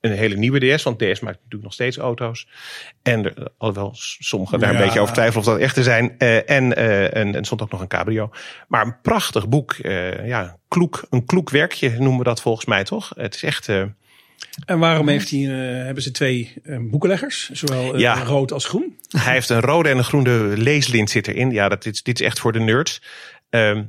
een 0.00 0.12
hele 0.12 0.36
nieuwe 0.36 0.74
DS. 0.76 0.82
Want 0.82 0.98
DS 0.98 1.20
maakt 1.20 1.36
natuurlijk 1.36 1.62
nog 1.62 1.72
steeds 1.72 1.96
auto's. 1.96 2.48
En 3.02 3.24
er, 3.24 3.48
alhoewel 3.58 3.90
sommigen 3.94 4.58
daar 4.58 4.70
een 4.70 4.80
beetje 4.80 5.00
over 5.00 5.14
twijfelen 5.14 5.46
of 5.46 5.52
dat 5.52 5.60
echt 5.60 5.74
te 5.74 5.82
zijn. 5.82 6.18
En 6.18 6.76
en 7.34 7.44
stond 7.44 7.62
ook 7.62 7.70
nog 7.70 7.80
een 7.80 7.88
cabrio. 7.88 8.30
Maar 8.68 8.86
een 8.86 9.00
prachtig 9.02 9.48
boek. 9.48 9.76
ja, 10.24 10.56
kloek, 10.68 11.06
een 11.10 11.24
kloek 11.24 11.50
werkje 11.50 11.90
noemen 11.90 12.18
we 12.18 12.24
dat 12.24 12.40
volgens 12.42 12.66
mij 12.66 12.84
toch? 12.84 13.12
Het 13.16 13.34
is 13.34 13.42
echt... 13.42 13.68
En 14.64 14.78
waarom 14.78 15.08
heeft 15.08 15.30
hij, 15.30 15.40
hebben 15.40 16.02
ze 16.02 16.10
twee 16.10 16.52
boekenleggers? 16.80 17.50
Zowel 17.50 17.98
Ja. 17.98 18.22
rood 18.22 18.52
als 18.52 18.64
groen? 18.64 18.96
Hij 19.08 19.32
heeft 19.32 19.48
een 19.48 19.60
rode 19.60 19.88
en 19.88 19.98
een 19.98 20.04
groene 20.04 20.52
leeslint 20.56 21.10
zit 21.10 21.28
erin. 21.28 21.50
Ja, 21.50 21.68
dat 21.68 21.86
is, 21.86 22.02
dit 22.02 22.20
is 22.20 22.26
echt 22.26 22.38
voor 22.38 22.52
de 22.52 22.60
nerds. 22.60 23.02
Ehm, 23.52 23.82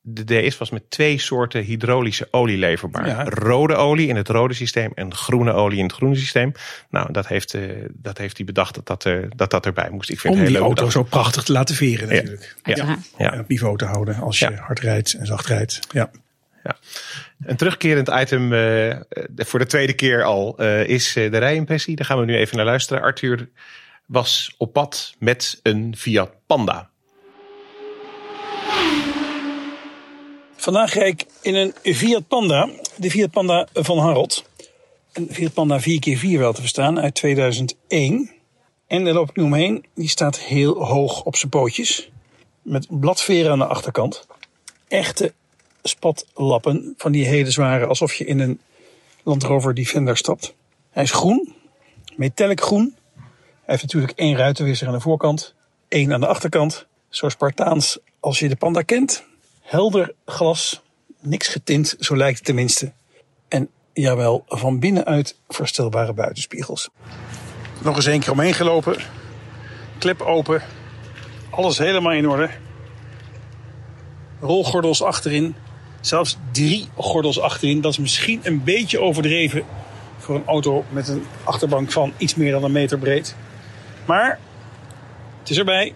de 0.00 0.24
DS 0.48 0.58
was 0.58 0.70
met 0.70 0.90
twee 0.90 1.18
soorten 1.18 1.62
hydraulische 1.62 2.28
olie 2.30 2.56
leverbaar. 2.58 3.06
Ja. 3.06 3.24
Rode 3.24 3.74
olie 3.74 4.08
in 4.08 4.16
het 4.16 4.28
rode 4.28 4.54
systeem 4.54 4.92
en 4.94 5.14
groene 5.14 5.52
olie 5.52 5.78
in 5.78 5.84
het 5.84 5.92
groene 5.92 6.14
systeem. 6.16 6.52
Nou, 6.90 7.12
dat 7.12 7.26
heeft, 7.26 7.54
eh, 7.54 7.62
dat 7.92 8.18
heeft 8.18 8.36
hij 8.36 8.46
bedacht 8.46 8.74
dat 8.74 8.86
dat, 8.86 9.04
er, 9.04 9.28
dat 9.36 9.50
dat 9.50 9.66
erbij 9.66 9.90
moest. 9.90 10.10
Ik 10.10 10.20
vind 10.20 10.34
Om 10.34 10.40
het 10.40 10.48
die 10.48 10.56
heel 10.58 10.66
leuk 10.68 10.76
auto 10.76 10.86
bedacht. 10.86 11.08
zo 11.10 11.18
prachtig 11.18 11.42
te 11.42 11.52
laten 11.52 11.74
veren 11.74 12.08
natuurlijk. 12.08 12.56
Ja. 12.62 12.98
En 13.16 13.40
op 13.40 13.48
niveau 13.48 13.76
te 13.76 13.84
houden 13.84 14.16
als 14.20 14.38
je 14.38 14.50
Ja. 14.50 14.56
hard 14.56 14.80
rijdt 14.80 15.12
en 15.14 15.26
zacht 15.26 15.46
rijdt. 15.46 15.80
Ja. 15.92 16.10
Een 17.44 17.56
terugkerend 17.56 18.08
item 18.08 18.52
eh, 18.52 18.90
eh, 18.90 19.00
voor 19.36 19.58
de 19.58 19.66
tweede 19.66 19.92
keer 19.92 20.22
al 20.22 20.58
eh, 20.58 20.86
is 20.88 21.16
eh, 21.16 21.30
de 21.30 21.38
rijimpressie. 21.38 21.96
Daar 21.96 22.04
gaan 22.06 22.18
we 22.18 22.24
nu 22.24 22.36
even 22.36 22.56
naar 22.56 22.66
luisteren. 22.66 23.02
Arthur 23.02 23.48
was 24.06 24.54
op 24.58 24.72
pad 24.72 25.14
met 25.18 25.60
een 25.62 25.94
Fiat 25.96 26.30
Panda. 26.46 26.90
Vandaag 30.68 30.94
rijd 30.94 31.20
ik 31.20 31.26
in 31.40 31.54
een 31.54 31.94
Fiat 31.94 32.28
Panda. 32.28 32.68
De 32.96 33.10
Fiat 33.10 33.30
Panda 33.30 33.68
van 33.72 33.98
Harold. 33.98 34.44
Een 35.12 35.28
Fiat 35.30 35.52
Panda 35.52 35.80
4x4 35.80 36.38
wel 36.38 36.52
te 36.52 36.60
verstaan 36.60 37.00
uit 37.00 37.14
2001. 37.14 38.30
En 38.86 39.04
daar 39.04 39.14
loop 39.14 39.28
ik 39.28 39.36
nu 39.36 39.42
omheen. 39.42 39.84
Die 39.94 40.08
staat 40.08 40.38
heel 40.38 40.84
hoog 40.84 41.22
op 41.22 41.36
zijn 41.36 41.50
pootjes. 41.50 42.10
Met 42.62 42.86
bladveren 43.00 43.50
aan 43.50 43.58
de 43.58 43.66
achterkant. 43.66 44.26
Echte 44.88 45.32
spatlappen 45.82 46.94
van 46.96 47.12
die 47.12 47.26
hele 47.26 47.50
zware. 47.50 47.86
Alsof 47.86 48.14
je 48.14 48.24
in 48.24 48.38
een 48.38 48.60
Land 49.22 49.42
Rover 49.42 49.74
Defender 49.74 50.16
stapt. 50.16 50.54
Hij 50.90 51.02
is 51.02 51.12
groen. 51.12 51.54
Metallic 52.16 52.60
groen. 52.60 52.94
Hij 53.14 53.22
heeft 53.64 53.82
natuurlijk 53.82 54.18
één 54.18 54.36
ruitenwisser 54.36 54.86
aan 54.86 54.92
de 54.92 55.00
voorkant. 55.00 55.54
één 55.88 56.12
aan 56.12 56.20
de 56.20 56.26
achterkant. 56.26 56.86
Zo 57.08 57.28
Spartaans 57.28 57.98
als 58.20 58.38
je 58.38 58.48
de 58.48 58.56
Panda 58.56 58.82
kent. 58.82 59.26
Helder 59.68 60.14
glas. 60.24 60.80
Niks 61.20 61.48
getint, 61.48 61.96
zo 61.98 62.16
lijkt 62.16 62.36
het 62.36 62.46
tenminste. 62.46 62.92
En 63.48 63.70
jawel, 63.92 64.44
van 64.46 64.78
binnenuit 64.78 65.38
verstelbare 65.48 66.12
buitenspiegels. 66.12 66.88
Nog 67.82 67.96
eens 67.96 68.06
één 68.06 68.20
keer 68.20 68.32
omheen 68.32 68.54
gelopen. 68.54 68.96
Klep 69.98 70.20
open. 70.20 70.62
Alles 71.50 71.78
helemaal 71.78 72.12
in 72.12 72.28
orde. 72.28 72.50
Rolgordels 74.40 75.02
achterin. 75.02 75.54
Zelfs 76.00 76.36
drie 76.52 76.88
gordels 76.96 77.40
achterin. 77.40 77.80
Dat 77.80 77.92
is 77.92 77.98
misschien 77.98 78.40
een 78.42 78.64
beetje 78.64 79.00
overdreven 79.00 79.64
voor 80.18 80.34
een 80.34 80.46
auto 80.46 80.84
met 80.90 81.08
een 81.08 81.24
achterbank 81.44 81.92
van 81.92 82.12
iets 82.16 82.34
meer 82.34 82.52
dan 82.52 82.64
een 82.64 82.72
meter 82.72 82.98
breed. 82.98 83.34
Maar 84.04 84.38
het 85.40 85.50
is 85.50 85.58
erbij. 85.58 85.94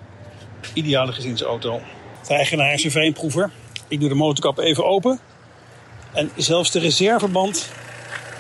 Ideale 0.75 1.13
gezinsauto. 1.13 1.81
De 2.29 2.35
eigenaar 2.35 2.73
is 2.73 2.85
een 2.85 2.91
fijnproever. 2.91 3.51
Ik 3.93 4.01
doe 4.01 4.09
de 4.09 4.15
motorkap 4.15 4.59
even 4.59 4.87
open. 4.87 5.19
En 6.13 6.31
zelfs 6.37 6.71
de 6.71 6.79
reserveband 6.79 7.71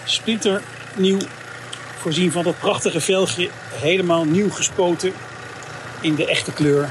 splinter 0.05 0.63
nieuw. 0.97 1.19
Voorzien 1.97 2.33
van 2.33 2.45
dat 2.45 2.59
prachtige 2.59 3.01
velgje. 3.01 3.49
Helemaal 3.71 4.25
nieuw 4.25 4.51
gespoten 4.51 5.13
in 6.01 6.15
de 6.15 6.27
echte 6.27 6.53
kleur. 6.53 6.91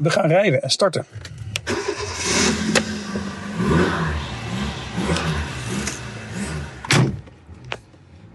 We 0.00 0.10
gaan 0.10 0.28
rijden 0.28 0.62
en 0.62 0.70
starten. 0.70 1.06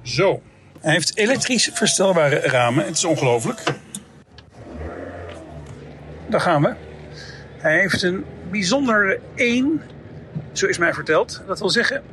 Zo. 0.02 0.42
Hij 0.80 0.92
heeft 0.94 1.18
elektrisch 1.18 1.70
verstelbare 1.74 2.40
ramen. 2.40 2.86
Het 2.86 2.96
is 2.96 3.06
ongelooflijk. 3.06 3.64
Daar 6.30 6.42
gaan 6.42 6.62
we. 6.62 6.74
Hij 7.58 7.80
heeft 7.80 8.02
een 8.02 8.26
bijzondere 8.52 9.20
1, 9.36 9.82
zo 10.52 10.66
is 10.68 10.78
mij 10.78 10.94
verteld. 10.94 11.44
Dat 11.48 11.60
wil 11.60 11.70
zeggen, 11.70 12.04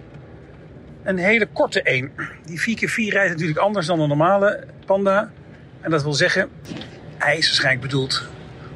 een 1.02 1.18
hele 1.18 1.46
korte 1.46 1.82
1. 1.82 2.10
Die 2.44 2.60
4x4 2.60 3.12
rijdt 3.12 3.30
natuurlijk 3.30 3.58
anders 3.58 3.86
dan 3.86 4.00
een 4.00 4.08
normale 4.08 4.64
Panda. 4.86 5.30
En 5.80 5.90
dat 5.90 6.02
wil 6.02 6.12
zeggen, 6.12 6.50
hij 7.18 7.36
is 7.36 7.46
waarschijnlijk 7.46 7.82
bedoeld 7.82 8.28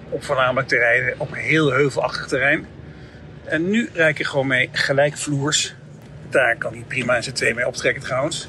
om 0.08 0.22
voornamelijk 0.22 0.68
te 0.68 0.76
rijden 0.76 1.14
op 1.20 1.34
heel 1.34 1.72
heuvelachtig 1.72 2.26
terrein. 2.26 2.66
En 3.44 3.70
nu 3.70 3.90
rijd 3.92 4.18
ik 4.18 4.26
gewoon 4.26 4.46
mee 4.46 4.68
gelijkvloers. 4.72 5.74
Daar 6.30 6.56
kan 6.56 6.72
hij 6.72 6.84
prima 6.88 7.20
z'n 7.20 7.32
twee 7.32 7.54
mee 7.54 7.66
optrekken 7.66 8.02
trouwens. 8.02 8.48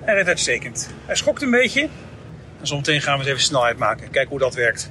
Hij 0.00 0.14
rijdt 0.14 0.28
uitstekend. 0.28 0.90
Hij 1.06 1.16
schokt 1.16 1.42
een 1.42 1.50
beetje. 1.50 1.88
En 2.60 2.66
zometeen 2.66 3.02
gaan 3.02 3.12
we 3.12 3.18
eens 3.18 3.28
even 3.28 3.42
snelheid 3.42 3.78
maken. 3.78 4.10
Kijken 4.10 4.30
hoe 4.30 4.38
dat 4.38 4.54
werkt. 4.54 4.90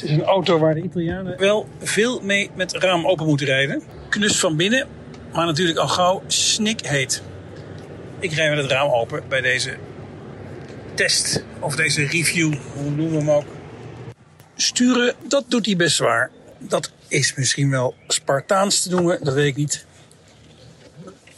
Het 0.00 0.08
is 0.10 0.16
een 0.16 0.24
auto 0.24 0.58
waar 0.58 0.74
de 0.74 0.82
Italianen 0.82 1.38
wel 1.38 1.68
veel 1.78 2.20
mee 2.20 2.50
met 2.54 2.72
raam 2.72 3.06
open 3.06 3.26
moeten 3.26 3.46
rijden. 3.46 3.82
Knus 4.08 4.38
van 4.38 4.56
binnen. 4.56 4.88
maar 5.32 5.46
natuurlijk 5.46 5.78
al 5.78 5.88
gauw 5.88 6.22
snikheet. 6.26 7.22
Ik 8.18 8.32
rij 8.32 8.48
met 8.48 8.58
het 8.58 8.70
raam 8.70 8.90
open 8.90 9.22
bij 9.28 9.40
deze 9.40 9.76
test 10.94 11.44
of 11.60 11.76
deze 11.76 12.04
review, 12.06 12.54
hoe 12.74 12.90
noemen 12.90 13.10
we 13.10 13.16
hem 13.16 13.30
ook. 13.30 13.44
Sturen, 14.56 15.14
dat 15.28 15.44
doet 15.48 15.66
hij 15.66 15.76
best 15.76 15.96
zwaar. 15.96 16.30
Dat 16.58 16.92
is 17.08 17.34
misschien 17.34 17.70
wel 17.70 17.94
Spartaans 18.08 18.82
te 18.82 18.90
noemen, 18.90 19.18
dat 19.24 19.34
weet 19.34 19.46
ik 19.46 19.56
niet. 19.56 19.86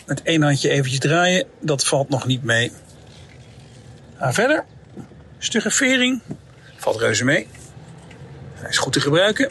Met 0.06 0.22
één 0.22 0.42
handje 0.42 0.68
eventjes 0.68 0.98
draaien, 0.98 1.46
dat 1.60 1.84
valt 1.84 2.08
nog 2.08 2.26
niet 2.26 2.42
mee. 2.42 2.72
Ga 4.16 4.32
verder. 4.32 4.64
Stugge 5.38 5.70
vering, 5.70 6.20
valt 6.76 7.00
reuze 7.00 7.24
mee. 7.24 7.46
Hij 8.60 8.70
is 8.70 8.78
goed 8.78 8.92
te 8.92 9.00
gebruiken. 9.00 9.50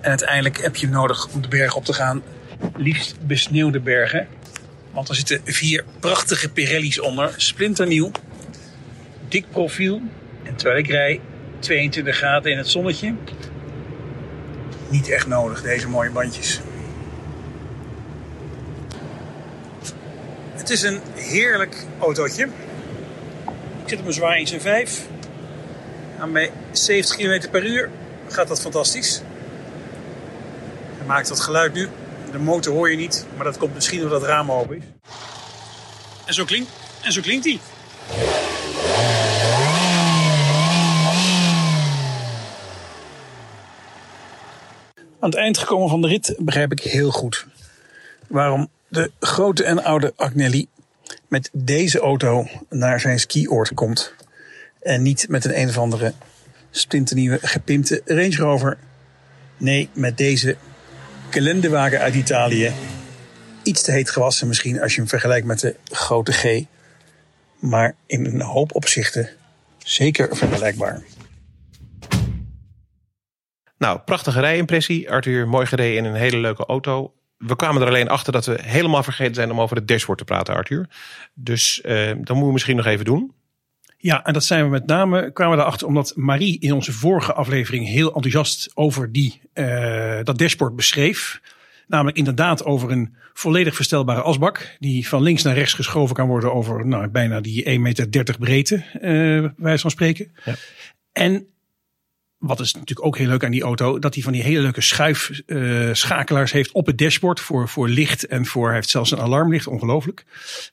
En 0.00 0.08
uiteindelijk 0.08 0.62
heb 0.62 0.76
je 0.76 0.86
hem 0.86 0.94
nodig 0.94 1.28
om 1.34 1.42
de 1.42 1.48
berg 1.48 1.74
op 1.76 1.84
te 1.84 1.92
gaan. 1.92 2.22
Liefst 2.76 3.26
besneeuwde 3.26 3.80
bergen. 3.80 4.28
Want 4.90 5.08
er 5.08 5.14
zitten 5.14 5.40
vier 5.44 5.84
prachtige 6.00 6.48
Pirelli's 6.48 7.00
onder. 7.00 7.34
Splinternieuw. 7.36 8.10
Dik 9.28 9.44
profiel. 9.50 10.00
En 10.42 10.56
terwijl 10.56 10.78
ik 10.78 10.90
rij 10.90 11.20
22 11.58 12.16
graden 12.16 12.52
in 12.52 12.58
het 12.58 12.68
zonnetje. 12.68 13.14
Niet 14.88 15.08
echt 15.08 15.26
nodig, 15.26 15.62
deze 15.62 15.88
mooie 15.88 16.10
bandjes. 16.10 16.60
Het 20.52 20.70
is 20.70 20.82
een 20.82 21.00
heerlijk 21.14 21.86
autootje. 21.98 22.44
Ik 23.82 23.88
zit 23.88 24.06
een 24.06 24.12
zwaar 24.12 24.38
in 24.38 24.46
zijn 24.46 24.60
5. 24.60 25.06
En 26.20 26.32
bij 26.32 26.52
70 26.72 27.16
km 27.16 27.50
per 27.50 27.66
uur 27.66 27.90
gaat 28.28 28.48
dat 28.48 28.60
fantastisch. 28.60 29.22
Hij 30.96 31.06
maakt 31.06 31.28
dat 31.28 31.40
geluid 31.40 31.72
nu. 31.72 31.88
De 32.32 32.38
motor 32.38 32.72
hoor 32.72 32.90
je 32.90 32.96
niet, 32.96 33.26
maar 33.36 33.44
dat 33.44 33.58
komt 33.58 33.74
misschien 33.74 34.02
omdat 34.02 34.20
het 34.20 34.30
raam 34.30 34.52
open 34.52 34.76
is. 34.76 34.84
En 36.26 36.34
zo 36.34 36.44
klinkt, 36.44 36.70
en 37.02 37.12
zo 37.12 37.20
klinkt 37.20 37.44
hij. 37.44 37.58
Aan 45.20 45.28
het 45.28 45.38
eind 45.38 45.58
gekomen 45.58 45.88
van 45.88 46.00
de 46.00 46.08
rit 46.08 46.34
begrijp 46.38 46.72
ik 46.72 46.80
heel 46.80 47.10
goed 47.10 47.46
waarom 48.26 48.68
de 48.88 49.10
grote 49.20 49.64
en 49.64 49.84
oude 49.84 50.12
Agnelli 50.16 50.66
met 51.28 51.50
deze 51.52 52.00
auto 52.00 52.46
naar 52.68 53.00
zijn 53.00 53.20
skioord 53.20 53.74
komt. 53.74 54.14
En 54.80 55.02
niet 55.02 55.28
met 55.28 55.44
een 55.44 55.60
een 55.60 55.68
of 55.68 55.78
andere 55.78 56.12
splinternieuwe 56.70 57.38
gepimpte 57.42 58.02
Range 58.04 58.36
Rover. 58.36 58.78
Nee, 59.56 59.88
met 59.92 60.18
deze 60.18 60.56
kalenderwagen 61.30 62.00
uit 62.00 62.14
Italië. 62.14 62.72
Iets 63.62 63.82
te 63.82 63.92
heet 63.92 64.10
gewassen 64.10 64.48
misschien 64.48 64.80
als 64.80 64.94
je 64.94 65.00
hem 65.00 65.08
vergelijkt 65.08 65.46
met 65.46 65.60
de 65.60 65.76
grote 65.84 66.32
G. 66.32 66.64
Maar 67.58 67.94
in 68.06 68.24
een 68.24 68.40
hoop 68.40 68.74
opzichten 68.74 69.28
zeker 69.78 70.36
vergelijkbaar. 70.36 71.02
Nou, 73.78 73.98
prachtige 73.98 74.40
rijimpressie. 74.40 75.10
Arthur, 75.10 75.48
mooi 75.48 75.66
gereden 75.66 75.96
in 75.96 76.04
een 76.04 76.20
hele 76.20 76.36
leuke 76.36 76.66
auto. 76.66 77.14
We 77.36 77.56
kwamen 77.56 77.82
er 77.82 77.88
alleen 77.88 78.08
achter 78.08 78.32
dat 78.32 78.46
we 78.46 78.58
helemaal 78.62 79.02
vergeten 79.02 79.34
zijn 79.34 79.50
om 79.50 79.60
over 79.60 79.76
het 79.76 79.88
dashboard 79.88 80.18
te 80.18 80.24
praten, 80.24 80.54
Arthur. 80.54 80.88
Dus 81.34 81.82
uh, 81.84 82.06
dat 82.06 82.16
moeten 82.16 82.46
we 82.46 82.52
misschien 82.52 82.76
nog 82.76 82.86
even 82.86 83.04
doen. 83.04 83.34
Ja, 84.02 84.24
en 84.24 84.32
dat 84.32 84.44
zijn 84.44 84.64
we 84.64 84.70
met 84.70 84.86
name, 84.86 85.32
kwamen 85.32 85.56
we 85.56 85.62
erachter 85.62 85.86
omdat 85.86 86.12
Marie 86.16 86.60
in 86.60 86.72
onze 86.72 86.92
vorige 86.92 87.32
aflevering 87.32 87.86
heel 87.86 88.14
enthousiast 88.14 88.70
over 88.74 89.12
die, 89.12 89.40
uh, 89.54 90.18
dat 90.22 90.38
dashboard 90.38 90.76
beschreef. 90.76 91.40
Namelijk 91.86 92.16
inderdaad 92.16 92.64
over 92.64 92.90
een 92.90 93.14
volledig 93.32 93.74
verstelbare 93.74 94.22
asbak. 94.22 94.76
Die 94.78 95.08
van 95.08 95.22
links 95.22 95.42
naar 95.42 95.54
rechts 95.54 95.72
geschoven 95.72 96.14
kan 96.14 96.28
worden 96.28 96.54
over 96.54 96.86
nou, 96.86 97.08
bijna 97.08 97.40
die 97.40 97.64
1,30 97.64 97.80
meter 97.80 98.38
breedte, 98.38 98.84
uh, 99.02 99.48
wijze 99.56 99.82
van 99.82 99.90
spreken. 99.90 100.32
Ja. 100.44 100.54
En 101.12 101.46
wat 102.40 102.60
is 102.60 102.74
natuurlijk 102.74 103.06
ook 103.06 103.18
heel 103.18 103.26
leuk 103.26 103.44
aan 103.44 103.50
die 103.50 103.62
auto, 103.62 103.98
dat 103.98 104.14
hij 104.14 104.22
van 104.22 104.32
die 104.32 104.42
hele 104.42 104.60
leuke 104.60 104.80
schuifschakelaars 104.80 106.50
uh, 106.50 106.56
heeft 106.56 106.72
op 106.72 106.86
het 106.86 106.98
dashboard 106.98 107.40
voor, 107.40 107.68
voor 107.68 107.88
licht 107.88 108.26
en 108.26 108.46
voor, 108.46 108.66
hij 108.66 108.74
heeft 108.74 108.88
zelfs 108.88 109.10
een 109.10 109.20
alarmlicht, 109.20 109.66
ongelooflijk. 109.66 110.24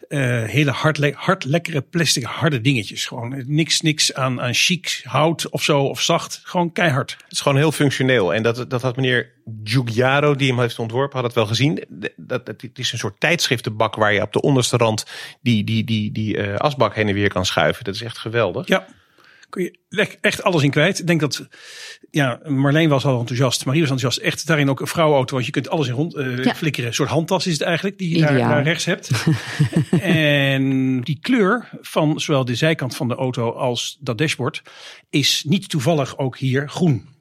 Uh, 0.10 0.43
hele 0.43 0.71
hard, 0.71 1.13
hard 1.13 1.43
lekkere 1.43 1.82
plastic 1.82 2.23
harde 2.23 2.62
dingetjes. 2.62 3.06
Gewoon 3.06 3.43
niks, 3.47 3.82
niks 3.82 4.13
aan, 4.13 4.41
aan 4.41 4.53
chic 4.53 5.01
hout 5.03 5.49
of 5.49 5.63
zo 5.63 5.84
of 5.84 6.01
zacht. 6.01 6.41
Gewoon 6.43 6.71
keihard. 6.71 7.12
Het 7.12 7.32
is 7.32 7.41
gewoon 7.41 7.58
heel 7.58 7.71
functioneel. 7.71 8.34
En 8.34 8.43
dat, 8.43 8.69
dat 8.69 8.82
had 8.82 8.95
meneer 8.95 9.32
Giugiaro, 9.63 10.36
die 10.36 10.49
hem 10.49 10.60
heeft 10.60 10.80
ontworpen, 10.80 11.15
had 11.15 11.25
het 11.25 11.36
wel 11.36 11.45
gezien. 11.45 11.84
Dat, 11.88 12.45
dat, 12.45 12.62
het 12.62 12.80
is 12.80 12.91
een 12.91 12.97
soort 12.97 13.19
tijdschriftenbak 13.19 13.95
waar 13.95 14.13
je 14.13 14.21
op 14.21 14.34
de 14.34 14.41
onderste 14.41 14.77
rand 14.77 15.06
die, 15.41 15.63
die, 15.63 15.84
die, 15.84 16.12
die 16.12 16.38
uh, 16.38 16.56
asbak 16.56 16.95
heen 16.95 17.08
en 17.08 17.13
weer 17.13 17.30
kan 17.30 17.45
schuiven. 17.45 17.84
Dat 17.84 17.95
is 17.95 18.01
echt 18.01 18.17
geweldig. 18.17 18.67
Ja 18.67 18.88
kun 19.58 19.78
je 19.89 20.17
echt 20.22 20.43
alles 20.43 20.63
in 20.63 20.70
kwijt. 20.70 21.00
Ik 21.00 21.08
denk 21.08 21.20
dat, 21.20 21.48
ja, 22.12 22.39
Marleen 22.46 22.89
was 22.89 23.06
al 23.06 23.20
enthousiast. 23.20 23.65
Marie 23.65 23.82
was 23.82 23.89
enthousiast. 23.89 24.28
Echt 24.28 24.48
daarin 24.48 24.70
ook 24.70 24.80
een 24.80 24.88
vrouwenauto, 24.88 25.34
want 25.34 25.46
je 25.46 25.52
kunt 25.52 25.70
alles 25.70 25.88
in 25.88 25.93
rond 25.93 26.15
uh, 26.15 26.43
ja. 26.43 26.56
flikkeren. 26.56 26.89
Een 26.89 26.96
soort 26.96 27.10
handtas 27.10 27.48
is 27.48 27.54
het 27.54 27.62
eigenlijk, 27.62 27.98
die 27.98 28.15
je 28.15 28.22
daar, 28.22 28.38
daar, 28.38 28.63
rechts 28.63 28.86
hebt. 28.86 29.12
en 30.02 31.02
die 31.02 31.20
kleur 31.22 31.70
van 31.82 32.20
zowel 32.20 32.46
de 32.46 32.56
zijkant 32.56 32.96
van 32.96 33.08
de 33.08 33.15
auto 33.15 33.52
als 33.52 33.98
dat 34.00 34.17
dashboard 34.17 34.62
is 35.10 35.43
niet 35.48 35.70
toevallig 35.70 36.17
ook 36.17 36.38
hier 36.38 36.70
groen. 36.70 37.15